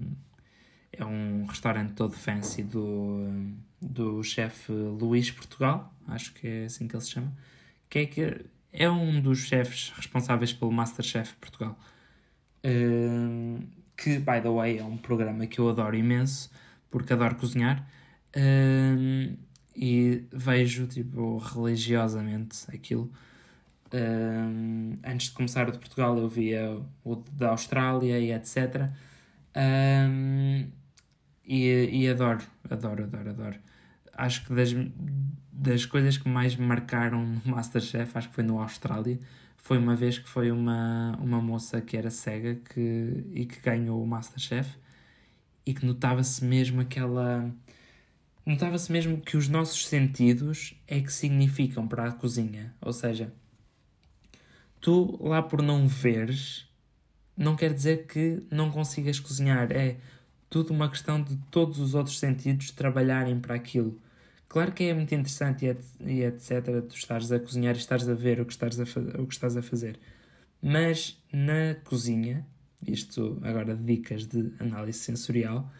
é 0.93 1.05
um 1.05 1.47
restaurante 1.47 1.93
todo 1.95 2.13
fancy 2.13 2.63
do, 2.63 3.53
do 3.81 4.23
chefe 4.23 4.73
Luís 4.73 5.31
Portugal, 5.31 5.93
acho 6.07 6.33
que 6.35 6.47
é 6.47 6.65
assim 6.65 6.87
que 6.87 6.95
ele 6.95 7.03
se 7.03 7.11
chama, 7.11 7.33
que 7.89 7.99
é, 8.01 8.07
que 8.07 8.45
é 8.73 8.89
um 8.89 9.21
dos 9.21 9.41
chefes 9.41 9.93
responsáveis 9.97 10.53
pelo 10.53 10.71
Masterchef 10.73 11.35
Portugal. 11.37 11.79
Uh, 12.65 13.63
que, 13.97 14.19
by 14.19 14.41
the 14.41 14.49
way, 14.49 14.79
é 14.79 14.85
um 14.85 14.97
programa 14.97 15.47
que 15.47 15.59
eu 15.59 15.69
adoro 15.69 15.97
imenso, 15.97 16.51
porque 16.91 17.13
adoro 17.13 17.37
cozinhar. 17.37 17.87
Um, 18.37 19.37
e 19.75 20.27
vejo, 20.33 20.87
tipo, 20.87 21.39
religiosamente 21.39 22.65
aquilo. 22.69 23.11
Um, 23.93 24.95
antes 25.05 25.29
de 25.29 25.33
começar 25.33 25.69
o 25.69 25.73
de 25.73 25.79
Portugal, 25.79 26.19
eu 26.19 26.29
via 26.29 26.81
o 27.05 27.17
da 27.33 27.51
Austrália 27.51 28.19
e 28.19 28.33
etc. 28.33 28.91
Um, 29.57 30.69
e, 31.45 31.89
e 31.93 32.09
adoro, 32.09 32.45
adoro, 32.69 33.05
adoro, 33.05 33.31
adoro. 33.31 33.59
Acho 34.13 34.45
que 34.47 34.53
das, 34.53 34.71
das 35.53 35.87
coisas 35.87 36.19
que 36.19 36.29
mais 36.29 36.57
me 36.57 36.67
marcaram 36.67 37.25
no 37.25 37.41
Masterchef, 37.47 38.19
acho 38.19 38.29
que 38.29 38.35
foi 38.35 38.45
no 38.45 38.61
Austrália, 38.61 39.19
foi 39.57 39.79
uma 39.79 39.95
vez 39.95 40.19
que 40.19 40.29
foi 40.29 40.51
uma, 40.51 41.17
uma 41.21 41.41
moça 41.41 41.81
que 41.81 41.97
era 41.97 42.11
cega 42.11 42.57
que, 42.57 43.25
e 43.33 43.47
que 43.47 43.61
ganhou 43.61 44.03
o 44.03 44.07
Masterchef 44.07 44.77
e 45.69 45.75
que 45.75 45.85
notava-se 45.85 46.43
mesmo 46.43 46.81
aquela. 46.81 47.55
Notava-se 48.47 48.91
mesmo 48.91 49.21
que 49.21 49.37
os 49.37 49.49
nossos 49.49 49.87
sentidos 49.87 50.75
é 50.87 50.99
que 50.99 51.13
significam 51.13 51.87
para 51.87 52.09
a 52.09 52.13
cozinha. 52.13 52.75
Ou 52.81 52.91
seja, 52.91 53.31
tu 54.81 55.23
lá 55.23 55.43
por 55.43 55.61
não 55.61 55.87
veres, 55.87 56.67
não 57.37 57.55
quer 57.55 57.75
dizer 57.75 58.07
que 58.07 58.43
não 58.51 58.71
consigas 58.71 59.21
cozinhar. 59.21 59.71
É 59.71 59.99
tudo 60.49 60.73
uma 60.73 60.89
questão 60.89 61.23
de 61.23 61.37
todos 61.51 61.79
os 61.79 61.95
outros 61.95 62.19
sentidos 62.19 62.71
trabalharem 62.71 63.39
para 63.39 63.55
aquilo. 63.55 64.01
Claro 64.49 64.73
que 64.73 64.85
é 64.85 64.95
muito 64.95 65.15
interessante 65.15 65.67
e, 66.01 66.23
etc. 66.23 66.83
Tu 66.89 66.95
estares 66.95 67.31
a 67.31 67.39
cozinhar 67.39 67.75
e 67.75 67.79
estares 67.79 68.09
a 68.09 68.15
ver 68.15 68.41
o 68.41 68.47
que 68.47 68.53
estás 68.53 68.81
a, 68.81 68.85
o 69.21 69.27
que 69.27 69.35
estás 69.35 69.55
a 69.55 69.61
fazer. 69.61 70.01
Mas 70.63 71.23
na 71.31 71.75
cozinha, 71.85 72.47
isto 72.87 73.39
agora 73.43 73.75
dicas 73.75 74.27
de 74.27 74.53
análise 74.59 74.99
sensorial, 74.99 75.71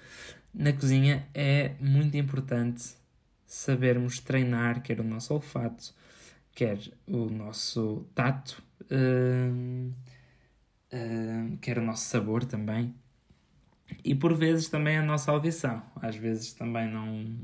na 0.53 0.73
cozinha 0.73 1.27
é 1.35 1.75
muito 1.81 2.17
importante 2.17 2.95
sabermos 3.47 4.19
treinar 4.19 4.83
quer 4.83 5.01
o 5.01 5.05
nosso 5.05 5.35
olfato, 5.35 5.95
quer 6.53 6.79
o 7.07 7.31
nosso 7.31 8.07
tato, 8.15 8.63
uh, 8.91 9.93
uh, 10.93 11.57
quer 11.59 11.79
o 11.79 11.83
nosso 11.83 12.05
sabor 12.07 12.45
também. 12.45 12.95
E 14.05 14.15
por 14.15 14.35
vezes 14.35 14.69
também 14.69 14.99
a 14.99 15.03
nossa 15.03 15.31
audição. 15.31 15.83
Às 15.97 16.17
vezes 16.17 16.53
também 16.53 16.91
não 16.91 17.37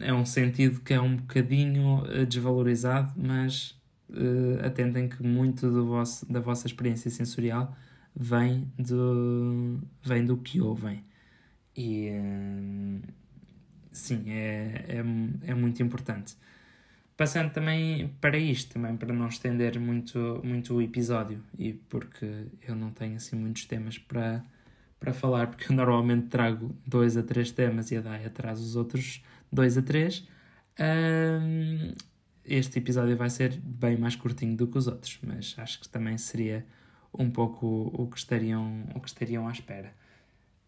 é 0.00 0.12
um 0.12 0.24
sentido 0.24 0.80
que 0.80 0.94
é 0.94 1.00
um 1.00 1.16
bocadinho 1.16 2.02
uh, 2.04 2.24
desvalorizado, 2.24 3.12
mas 3.16 3.78
uh, 4.08 4.64
atentem 4.64 5.08
que 5.08 5.22
muito 5.22 5.70
vosso, 5.84 6.30
da 6.32 6.40
vossa 6.40 6.66
experiência 6.66 7.10
sensorial 7.10 7.76
vem 8.14 8.72
do, 8.78 9.80
vem 10.02 10.24
do 10.24 10.36
que 10.36 10.60
ouvem. 10.60 11.04
E 11.76 12.10
uh, 12.10 13.02
sim, 13.92 14.30
é, 14.30 14.84
é, 14.88 15.50
é 15.50 15.54
muito 15.54 15.82
importante. 15.82 16.36
Passando 17.16 17.52
também 17.52 18.08
para 18.20 18.36
isto, 18.36 18.74
também 18.74 18.96
para 18.96 19.12
não 19.12 19.28
estender 19.28 19.78
muito, 19.78 20.40
muito 20.44 20.74
o 20.74 20.82
episódio, 20.82 21.40
e 21.56 21.72
porque 21.72 22.46
eu 22.66 22.74
não 22.74 22.90
tenho 22.90 23.16
assim 23.16 23.36
muitos 23.36 23.66
temas 23.66 23.98
para, 23.98 24.44
para 24.98 25.12
falar, 25.12 25.46
porque 25.46 25.70
eu 25.70 25.76
normalmente 25.76 26.26
trago 26.26 26.74
dois 26.84 27.16
a 27.16 27.22
três 27.22 27.52
temas 27.52 27.92
e 27.92 27.96
a 27.96 28.00
Daya 28.00 28.30
traz 28.30 28.60
os 28.60 28.74
outros 28.74 29.22
2 29.54 29.78
a 29.78 29.82
3. 29.82 30.28
Um, 30.80 31.94
este 32.44 32.78
episódio 32.78 33.16
vai 33.16 33.30
ser 33.30 33.56
bem 33.60 33.96
mais 33.96 34.16
curtinho 34.16 34.56
do 34.56 34.66
que 34.66 34.76
os 34.76 34.86
outros, 34.86 35.18
mas 35.22 35.54
acho 35.56 35.80
que 35.80 35.88
também 35.88 36.18
seria 36.18 36.66
um 37.18 37.30
pouco 37.30 37.90
o 37.92 38.06
que 38.08 38.18
estariam, 38.18 38.84
o 38.94 39.00
que 39.00 39.08
estariam 39.08 39.48
à 39.48 39.52
espera. 39.52 39.92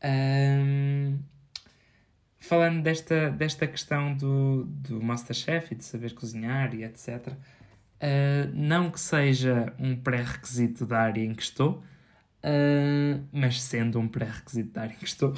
Um, 0.04 1.18
falando 2.38 2.82
desta, 2.82 3.30
desta 3.30 3.66
questão 3.66 4.14
do, 4.16 4.64
do 4.64 5.02
Masterchef 5.02 5.72
e 5.72 5.76
de 5.76 5.84
saber 5.84 6.14
cozinhar 6.14 6.74
e 6.74 6.84
etc., 6.84 7.28
uh, 7.28 8.50
não 8.54 8.90
que 8.90 9.00
seja 9.00 9.74
um 9.78 9.96
pré-requisito 9.96 10.86
da 10.86 11.00
área 11.00 11.22
em 11.22 11.34
que 11.34 11.42
estou, 11.42 11.82
uh, 12.42 13.26
mas 13.32 13.62
sendo 13.62 13.98
um 13.98 14.08
pré-requisito 14.08 14.72
da 14.72 14.82
área 14.82 14.94
em 14.94 14.98
que 14.98 15.06
estou, 15.06 15.34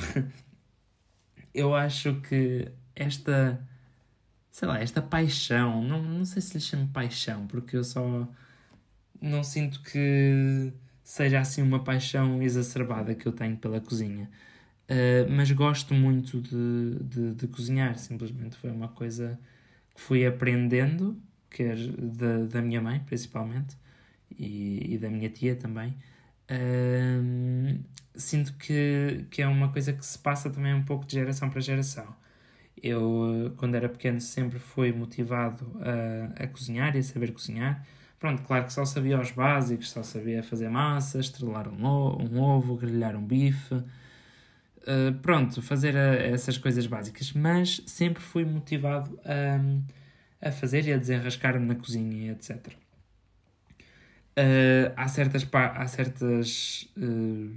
eu 1.55 1.75
acho 1.75 2.21
que 2.21 2.71
esta, 2.95 3.67
sei 4.51 4.69
lá, 4.69 4.81
esta 4.81 5.01
paixão, 5.01 5.83
não, 5.83 6.03
não 6.03 6.25
sei 6.25 6.43
se 6.43 6.55
lhe 6.55 6.61
chamo 6.61 6.89
paixão, 6.89 7.47
porque 7.47 7.77
eu 7.77 7.85
só 7.85 8.29
não 9.21 9.43
sinto 9.43 9.83
que 9.83 10.73
seja 11.09 11.41
assim 11.41 11.63
uma 11.63 11.83
paixão 11.83 12.43
exacerbada 12.43 13.15
que 13.15 13.27
eu 13.27 13.33
tenho 13.33 13.57
pela 13.57 13.81
cozinha. 13.81 14.29
Uh, 14.85 15.31
mas 15.31 15.51
gosto 15.51 15.95
muito 15.95 16.39
de, 16.39 16.99
de, 17.03 17.35
de, 17.35 17.49
cozinhar, 17.49 17.97
simplesmente 17.99 18.59
foi 18.59 18.71
uma 18.71 18.89
coisa 18.89 19.39
que 19.95 20.03
fui 20.03 20.27
aprendendo, 20.27 21.19
quer 21.49 21.79
da, 21.79 22.45
da 22.45 22.61
minha 22.61 22.83
mãe, 22.83 23.01
principalmente, 23.01 23.75
e, 24.39 24.95
e 24.95 24.99
da 24.99 25.09
minha 25.09 25.31
tia 25.31 25.57
também. 25.57 25.97
Uh, 26.51 27.83
sinto 28.15 28.53
que, 28.59 29.25
que 29.31 29.41
é 29.41 29.49
uma 29.49 29.73
coisa 29.73 29.95
que 29.95 30.05
se 30.05 30.19
passa 30.19 30.51
também 30.51 30.75
um 30.75 30.85
pouco 30.85 31.07
de 31.07 31.15
geração 31.15 31.49
para 31.49 31.63
geração. 31.63 32.15
Eu, 32.83 33.55
quando 33.57 33.77
era 33.77 33.89
pequeno, 33.89 34.21
sempre 34.21 34.59
fui 34.59 34.93
motivado 34.93 35.73
a, 35.81 36.45
a 36.45 36.47
cozinhar 36.47 36.95
e 36.97 36.99
a 36.99 37.03
saber 37.03 37.33
cozinhar. 37.33 37.83
Pronto, 38.19 38.43
claro 38.43 38.65
que 38.65 38.73
só 38.73 38.85
sabia 38.85 39.21
os 39.21 39.31
básicos, 39.31 39.91
só 39.91 40.03
sabia 40.03 40.43
fazer 40.43 40.69
massa, 40.69 41.21
estrelar 41.21 41.69
um, 41.69 41.87
um 41.87 42.41
ovo, 42.41 42.77
grelhar 42.77 43.15
um 43.15 43.25
bife. 43.25 43.75
Uh, 43.75 45.13
pronto, 45.23 45.63
fazer 45.63 45.97
a, 45.97 46.15
essas 46.15 46.59
coisas 46.59 46.87
básicas. 46.87 47.33
Mas 47.33 47.81
sempre 47.87 48.21
fui 48.23 48.45
motivado 48.45 49.19
a, 49.25 50.49
a 50.49 50.51
fazer 50.51 50.87
e 50.87 50.93
a 50.93 50.97
desenrascar-me 50.97 51.65
na 51.65 51.77
cozinha, 51.77 52.33
etc. 52.33 52.73
Uh, 54.37 54.93
ah, 54.97 55.05
há 55.05 55.09
certas, 55.09 55.49
há 55.53 55.87
certas 55.87 56.89
uh, 56.97 57.55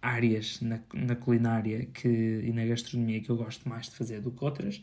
áreas 0.00 0.60
na, 0.62 0.80
na 0.94 1.14
culinária 1.16 1.86
que, 1.86 2.08
e 2.08 2.52
na 2.52 2.64
gastronomia 2.64 3.20
que 3.20 3.30
eu 3.30 3.36
gosto 3.36 3.68
mais 3.68 3.86
de 3.86 3.96
fazer 3.96 4.20
do 4.22 4.30
que 4.30 4.42
outras. 4.42 4.82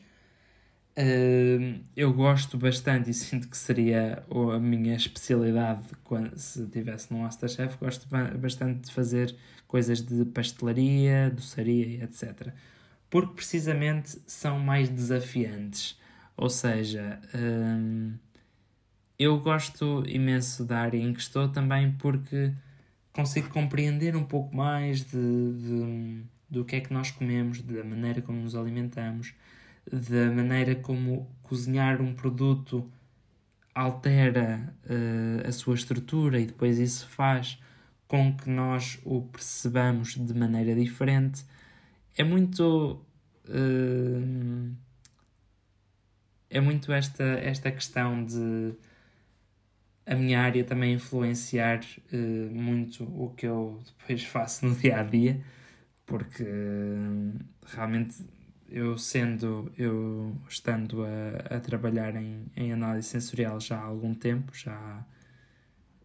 Uh, 0.98 1.84
eu 1.94 2.14
gosto 2.14 2.58
bastante 2.58 3.10
e 3.10 3.14
sinto 3.14 3.50
que 3.50 3.58
seria 3.58 4.24
a 4.32 4.60
minha 4.60 4.96
especialidade 4.96 5.90
quando, 6.06 6.38
se 6.38 6.64
estivesse 6.64 7.12
no 7.12 7.20
Masterchef. 7.20 7.78
Gosto 7.78 8.08
bastante 8.38 8.88
de 8.88 8.94
fazer 8.94 9.36
coisas 9.68 10.02
de 10.02 10.24
pastelaria, 10.26 11.30
doçaria 11.30 12.04
etc. 12.04 12.54
Porque 13.10 13.34
precisamente 13.36 14.18
são 14.26 14.58
mais 14.58 14.88
desafiantes. 14.88 16.00
Ou 16.38 16.50
seja, 16.50 17.20
uh, 17.34 18.14
eu 19.20 19.40
gosto 19.40 20.04
imenso 20.08 20.64
da 20.64 20.80
área 20.80 20.98
em 20.98 21.14
que 21.14 21.20
estou 21.20 21.50
também 21.50 21.92
porque 21.92 22.54
consigo 23.12 23.50
compreender 23.50 24.16
um 24.16 24.24
pouco 24.24 24.56
mais 24.56 25.02
de, 25.02 25.12
de, 25.12 26.24
do 26.50 26.66
que 26.66 26.76
é 26.78 26.82
que 26.82 26.94
nós 26.94 27.12
comemos, 27.12 27.62
da 27.62 27.84
maneira 27.84 28.22
como 28.22 28.42
nos 28.42 28.56
alimentamos, 28.56 29.34
da 29.92 30.32
maneira 30.32 30.76
como 30.76 31.30
cozinhar 31.44 32.02
um 32.02 32.14
produto 32.14 32.92
altera 33.74 34.74
uh, 34.86 35.48
a 35.48 35.52
sua 35.52 35.76
estrutura 35.76 36.40
e 36.40 36.46
depois 36.46 36.80
isso 36.80 37.08
faz 37.10 37.60
com 38.08 38.36
que 38.36 38.50
nós 38.50 39.00
o 39.04 39.22
percebamos 39.22 40.16
de 40.16 40.34
maneira 40.34 40.74
diferente. 40.74 41.44
É 42.18 42.24
muito. 42.24 43.02
Uh, 43.48 44.74
é 46.50 46.62
muito 46.62 46.94
esta, 46.94 47.24
esta 47.24 47.70
questão 47.72 48.24
de 48.24 48.74
a 50.06 50.16
minha 50.16 50.40
área 50.40 50.64
também 50.64 50.94
influenciar 50.94 51.82
uh, 52.14 52.52
muito 52.54 53.04
o 53.04 53.34
que 53.36 53.46
eu 53.48 53.82
depois 53.86 54.24
faço 54.26 54.66
no 54.66 54.76
dia 54.76 55.00
a 55.00 55.04
dia, 55.04 55.42
porque 56.06 56.46
realmente 57.66 58.24
eu 58.70 58.98
sendo, 58.98 59.72
eu 59.78 60.36
estando 60.50 61.04
a, 61.04 61.56
a 61.56 61.60
trabalhar 61.60 62.16
em, 62.16 62.46
em 62.56 62.74
análise 62.74 63.08
sensorial 63.08 63.60
já 63.60 63.78
há 63.78 63.84
algum 63.84 64.14
tempo, 64.14 64.52
já, 64.56 65.06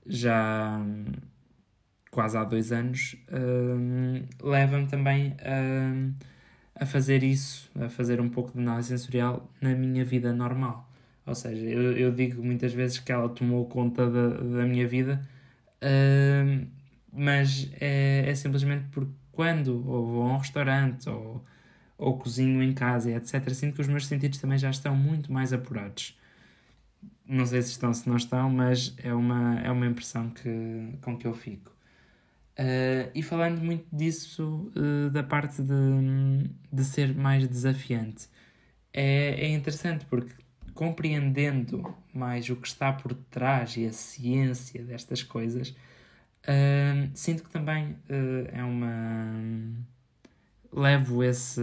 já 0.07 0.79
um, 0.79 1.07
quase 2.11 2.37
há 2.37 2.45
dois 2.45 2.73
anos, 2.73 3.17
um, 3.33 4.23
leva-me 4.43 4.87
também 4.87 5.35
a, 5.41 6.83
a 6.83 6.87
fazer 6.87 7.23
isso, 7.23 7.71
a 7.81 7.89
fazer 7.89 8.21
um 8.21 8.29
pouco 8.29 8.53
de 8.53 8.59
análise 8.59 8.89
sensorial 8.89 9.51
na 9.61 9.75
minha 9.75 10.05
vida 10.05 10.33
normal. 10.33 10.89
Ou 11.27 11.35
seja, 11.35 11.65
eu, 11.65 11.97
eu 11.97 12.13
digo 12.13 12.43
muitas 12.43 12.73
vezes 12.73 12.99
que 12.99 13.13
ela 13.13 13.29
tomou 13.29 13.67
conta 13.67 14.11
da, 14.11 14.29
da 14.29 14.67
minha 14.67 14.87
vida, 14.87 15.21
uh, 15.83 16.67
mas 17.13 17.71
é, 17.81 18.25
é 18.29 18.35
simplesmente 18.35 18.87
porque 18.91 19.13
quando 19.33 19.87
ou 19.89 20.07
vou 20.07 20.23
a 20.23 20.35
um 20.35 20.37
restaurante 20.39 21.09
ou, 21.09 21.45
ou 22.01 22.19
cozinho 22.19 22.63
em 22.63 22.73
casa, 22.73 23.11
etc., 23.11 23.51
sinto 23.51 23.75
que 23.75 23.81
os 23.83 23.89
meus 23.89 24.07
sentidos 24.07 24.39
também 24.39 24.59
já 24.59 24.71
estão 24.71 24.97
muito 24.97 25.33
mais 25.33 25.53
apurados. 25.53 26.19
Não 27.27 27.47
sei 27.47 27.63
se 27.63 27.71
estão, 27.71 27.93
se 27.93 28.09
não 28.09 28.17
estão, 28.17 28.51
mas 28.51 28.95
é 28.99 29.13
uma, 29.15 29.61
é 29.61 29.71
uma 29.71 29.87
impressão 29.87 30.31
que, 30.31 30.99
com 31.03 31.17
que 31.17 31.27
eu 31.27 31.35
fico. 31.35 31.71
Uh, 32.59 33.11
e 33.15 33.23
falando 33.23 33.61
muito 33.63 33.87
disso, 33.91 34.71
uh, 34.77 35.11
da 35.11 35.23
parte 35.23 35.63
de, 35.63 36.51
de 36.73 36.85
ser 36.85 37.15
mais 37.15 37.47
desafiante, 37.49 38.29
é, 38.93 39.47
é 39.47 39.49
interessante 39.49 40.05
porque 40.07 40.33
compreendendo 40.75 41.95
mais 42.13 42.49
o 42.51 42.57
que 42.57 42.67
está 42.67 42.93
por 42.93 43.15
trás 43.15 43.77
e 43.77 43.87
a 43.87 43.93
ciência 43.93 44.83
destas 44.83 45.23
coisas, 45.23 45.71
uh, 45.71 47.11
sinto 47.15 47.45
que 47.45 47.51
também 47.51 47.97
é 48.53 48.63
uma. 48.65 49.87
Levo 50.73 51.23
esse, 51.23 51.61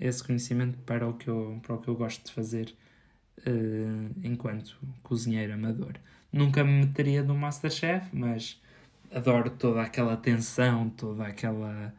esse 0.00 0.22
conhecimento 0.22 0.78
para 0.78 1.08
o, 1.08 1.14
que 1.14 1.28
eu, 1.28 1.58
para 1.62 1.74
o 1.74 1.78
que 1.78 1.88
eu 1.88 1.94
gosto 1.94 2.24
de 2.26 2.32
fazer 2.32 2.74
enquanto 4.22 4.76
cozinheiro 5.02 5.52
amador. 5.52 5.94
Nunca 6.32 6.64
me 6.64 6.72
meteria 6.84 7.22
no 7.22 7.34
Masterchef, 7.34 8.08
mas 8.12 8.60
adoro 9.12 9.50
toda 9.50 9.82
aquela 9.82 10.16
tensão, 10.16 10.88
toda 10.90 11.26
aquela 11.26 11.94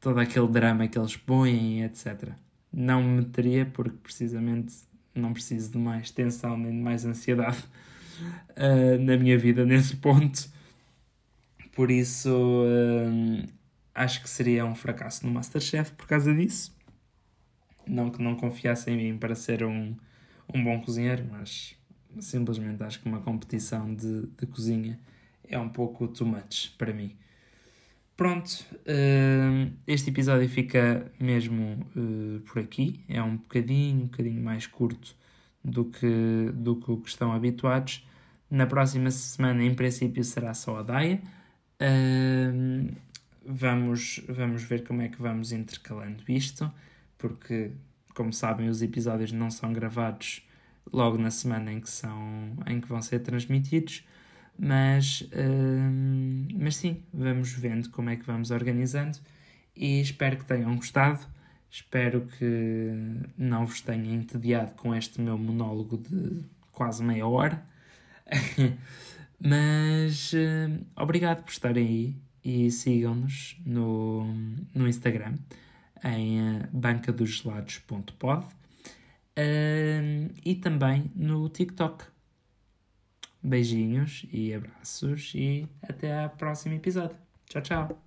todo 0.00 0.18
aquele 0.18 0.48
drama 0.48 0.88
que 0.88 0.98
eles 0.98 1.16
põem, 1.16 1.84
etc. 1.84 2.30
Não 2.72 3.02
me 3.02 3.22
meteria 3.22 3.64
porque 3.64 3.96
precisamente 4.02 4.74
não 5.14 5.32
preciso 5.32 5.72
de 5.72 5.78
mais 5.78 6.10
tensão 6.10 6.56
nem 6.56 6.72
de 6.72 6.82
mais 6.82 7.04
ansiedade 7.04 7.64
uh, 8.50 9.00
na 9.00 9.16
minha 9.16 9.38
vida 9.38 9.64
nesse 9.64 9.96
ponto. 9.96 10.50
Por 11.74 11.90
isso 11.90 12.28
uh, 12.28 13.46
acho 13.94 14.22
que 14.22 14.30
seria 14.30 14.64
um 14.64 14.74
fracasso 14.74 15.26
no 15.26 15.32
Masterchef 15.32 15.92
por 15.92 16.06
causa 16.06 16.34
disso. 16.34 16.76
Não 17.86 18.10
que 18.10 18.22
não 18.22 18.36
confiasse 18.36 18.90
em 18.90 18.96
mim 18.96 19.18
para 19.18 19.34
ser 19.34 19.64
um, 19.64 19.96
um 20.52 20.62
bom 20.62 20.80
cozinheiro, 20.80 21.26
mas 21.30 21.76
simplesmente 22.20 22.82
acho 22.82 23.00
que 23.00 23.08
uma 23.08 23.20
competição 23.20 23.94
de, 23.94 24.26
de 24.26 24.46
cozinha 24.46 25.00
é 25.48 25.58
um 25.58 25.68
pouco 25.68 26.08
too 26.08 26.26
much 26.26 26.70
para 26.78 26.92
mim. 26.92 27.16
Pronto, 28.16 28.64
uh, 28.72 29.72
este 29.86 30.10
episódio 30.10 30.48
fica 30.48 31.10
mesmo 31.18 31.86
uh, 31.96 32.40
por 32.40 32.60
aqui. 32.60 33.04
É 33.08 33.22
um 33.22 33.36
bocadinho, 33.36 34.02
um 34.02 34.06
bocadinho 34.06 34.42
mais 34.42 34.66
curto 34.66 35.16
do 35.64 35.86
que, 35.86 36.50
do 36.54 36.76
que 36.76 36.90
o 36.90 36.98
que 36.98 37.08
estão 37.08 37.32
habituados. 37.32 38.06
Na 38.50 38.66
próxima 38.66 39.10
semana, 39.10 39.64
em 39.64 39.74
princípio, 39.74 40.22
será 40.22 40.52
só 40.54 40.78
a 40.78 40.82
Daia. 40.82 41.22
Vamos, 43.44 44.22
vamos 44.28 44.62
ver 44.62 44.84
como 44.84 45.02
é 45.02 45.08
que 45.08 45.20
vamos 45.20 45.52
intercalando 45.52 46.22
isto, 46.28 46.72
porque, 47.18 47.72
como 48.14 48.32
sabem, 48.32 48.68
os 48.68 48.82
episódios 48.82 49.32
não 49.32 49.50
são 49.50 49.72
gravados 49.72 50.46
logo 50.92 51.18
na 51.18 51.30
semana 51.30 51.72
em 51.72 51.80
que, 51.80 51.90
são, 51.90 52.56
em 52.66 52.80
que 52.80 52.88
vão 52.88 53.02
ser 53.02 53.20
transmitidos. 53.20 54.04
Mas, 54.58 55.22
uh, 55.22 56.56
mas 56.58 56.76
sim, 56.76 57.02
vamos 57.12 57.52
vendo 57.52 57.90
como 57.90 58.10
é 58.10 58.16
que 58.16 58.24
vamos 58.24 58.50
organizando 58.50 59.18
e 59.74 60.00
espero 60.00 60.36
que 60.36 60.44
tenham 60.44 60.74
gostado. 60.76 61.26
Espero 61.70 62.28
que 62.38 62.90
não 63.36 63.64
vos 63.64 63.80
tenha 63.80 64.14
entediado 64.14 64.72
com 64.74 64.94
este 64.94 65.20
meu 65.20 65.38
monólogo 65.38 65.96
de 65.96 66.44
quase 66.70 67.02
meia 67.02 67.26
hora. 67.26 67.64
mas 69.40 70.32
uh, 70.32 70.86
obrigado 70.94 71.42
por 71.42 71.50
estarem 71.50 71.86
aí 71.86 72.16
e 72.44 72.70
sigam-nos 72.70 73.56
no, 73.64 74.24
no 74.74 74.88
Instagram 74.88 75.34
em 76.04 76.40
uh, 76.40 76.68
bancadosgelados.pod 76.72 78.46
uh, 78.46 80.34
e 80.44 80.54
também 80.56 81.10
no 81.14 81.48
TikTok 81.48 82.04
Beijinhos 83.42 84.24
e 84.32 84.54
abraços 84.54 85.32
e 85.34 85.66
até 85.82 86.22
ao 86.22 86.30
próximo 86.30 86.74
episódio. 86.74 87.16
Tchau, 87.46 87.62
tchau. 87.62 88.02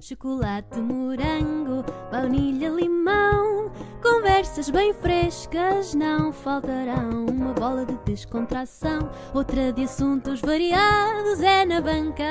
Chocolate, 0.00 0.78
morango, 0.80 1.84
baunilha, 2.10 2.68
limão. 2.70 3.57
Conversas 4.02 4.70
bem 4.70 4.92
frescas 4.92 5.94
não 5.94 6.32
faltarão. 6.32 7.26
Uma 7.26 7.52
bola 7.52 7.84
de 7.84 7.96
descontração, 8.04 9.10
outra 9.34 9.72
de 9.72 9.84
assuntos 9.84 10.40
variados 10.40 11.40
é 11.40 11.64
na 11.64 11.80
banca. 11.80 12.24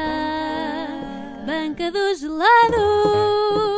Banca 1.46 1.92
do 1.92 2.16
gelado. 2.16 3.77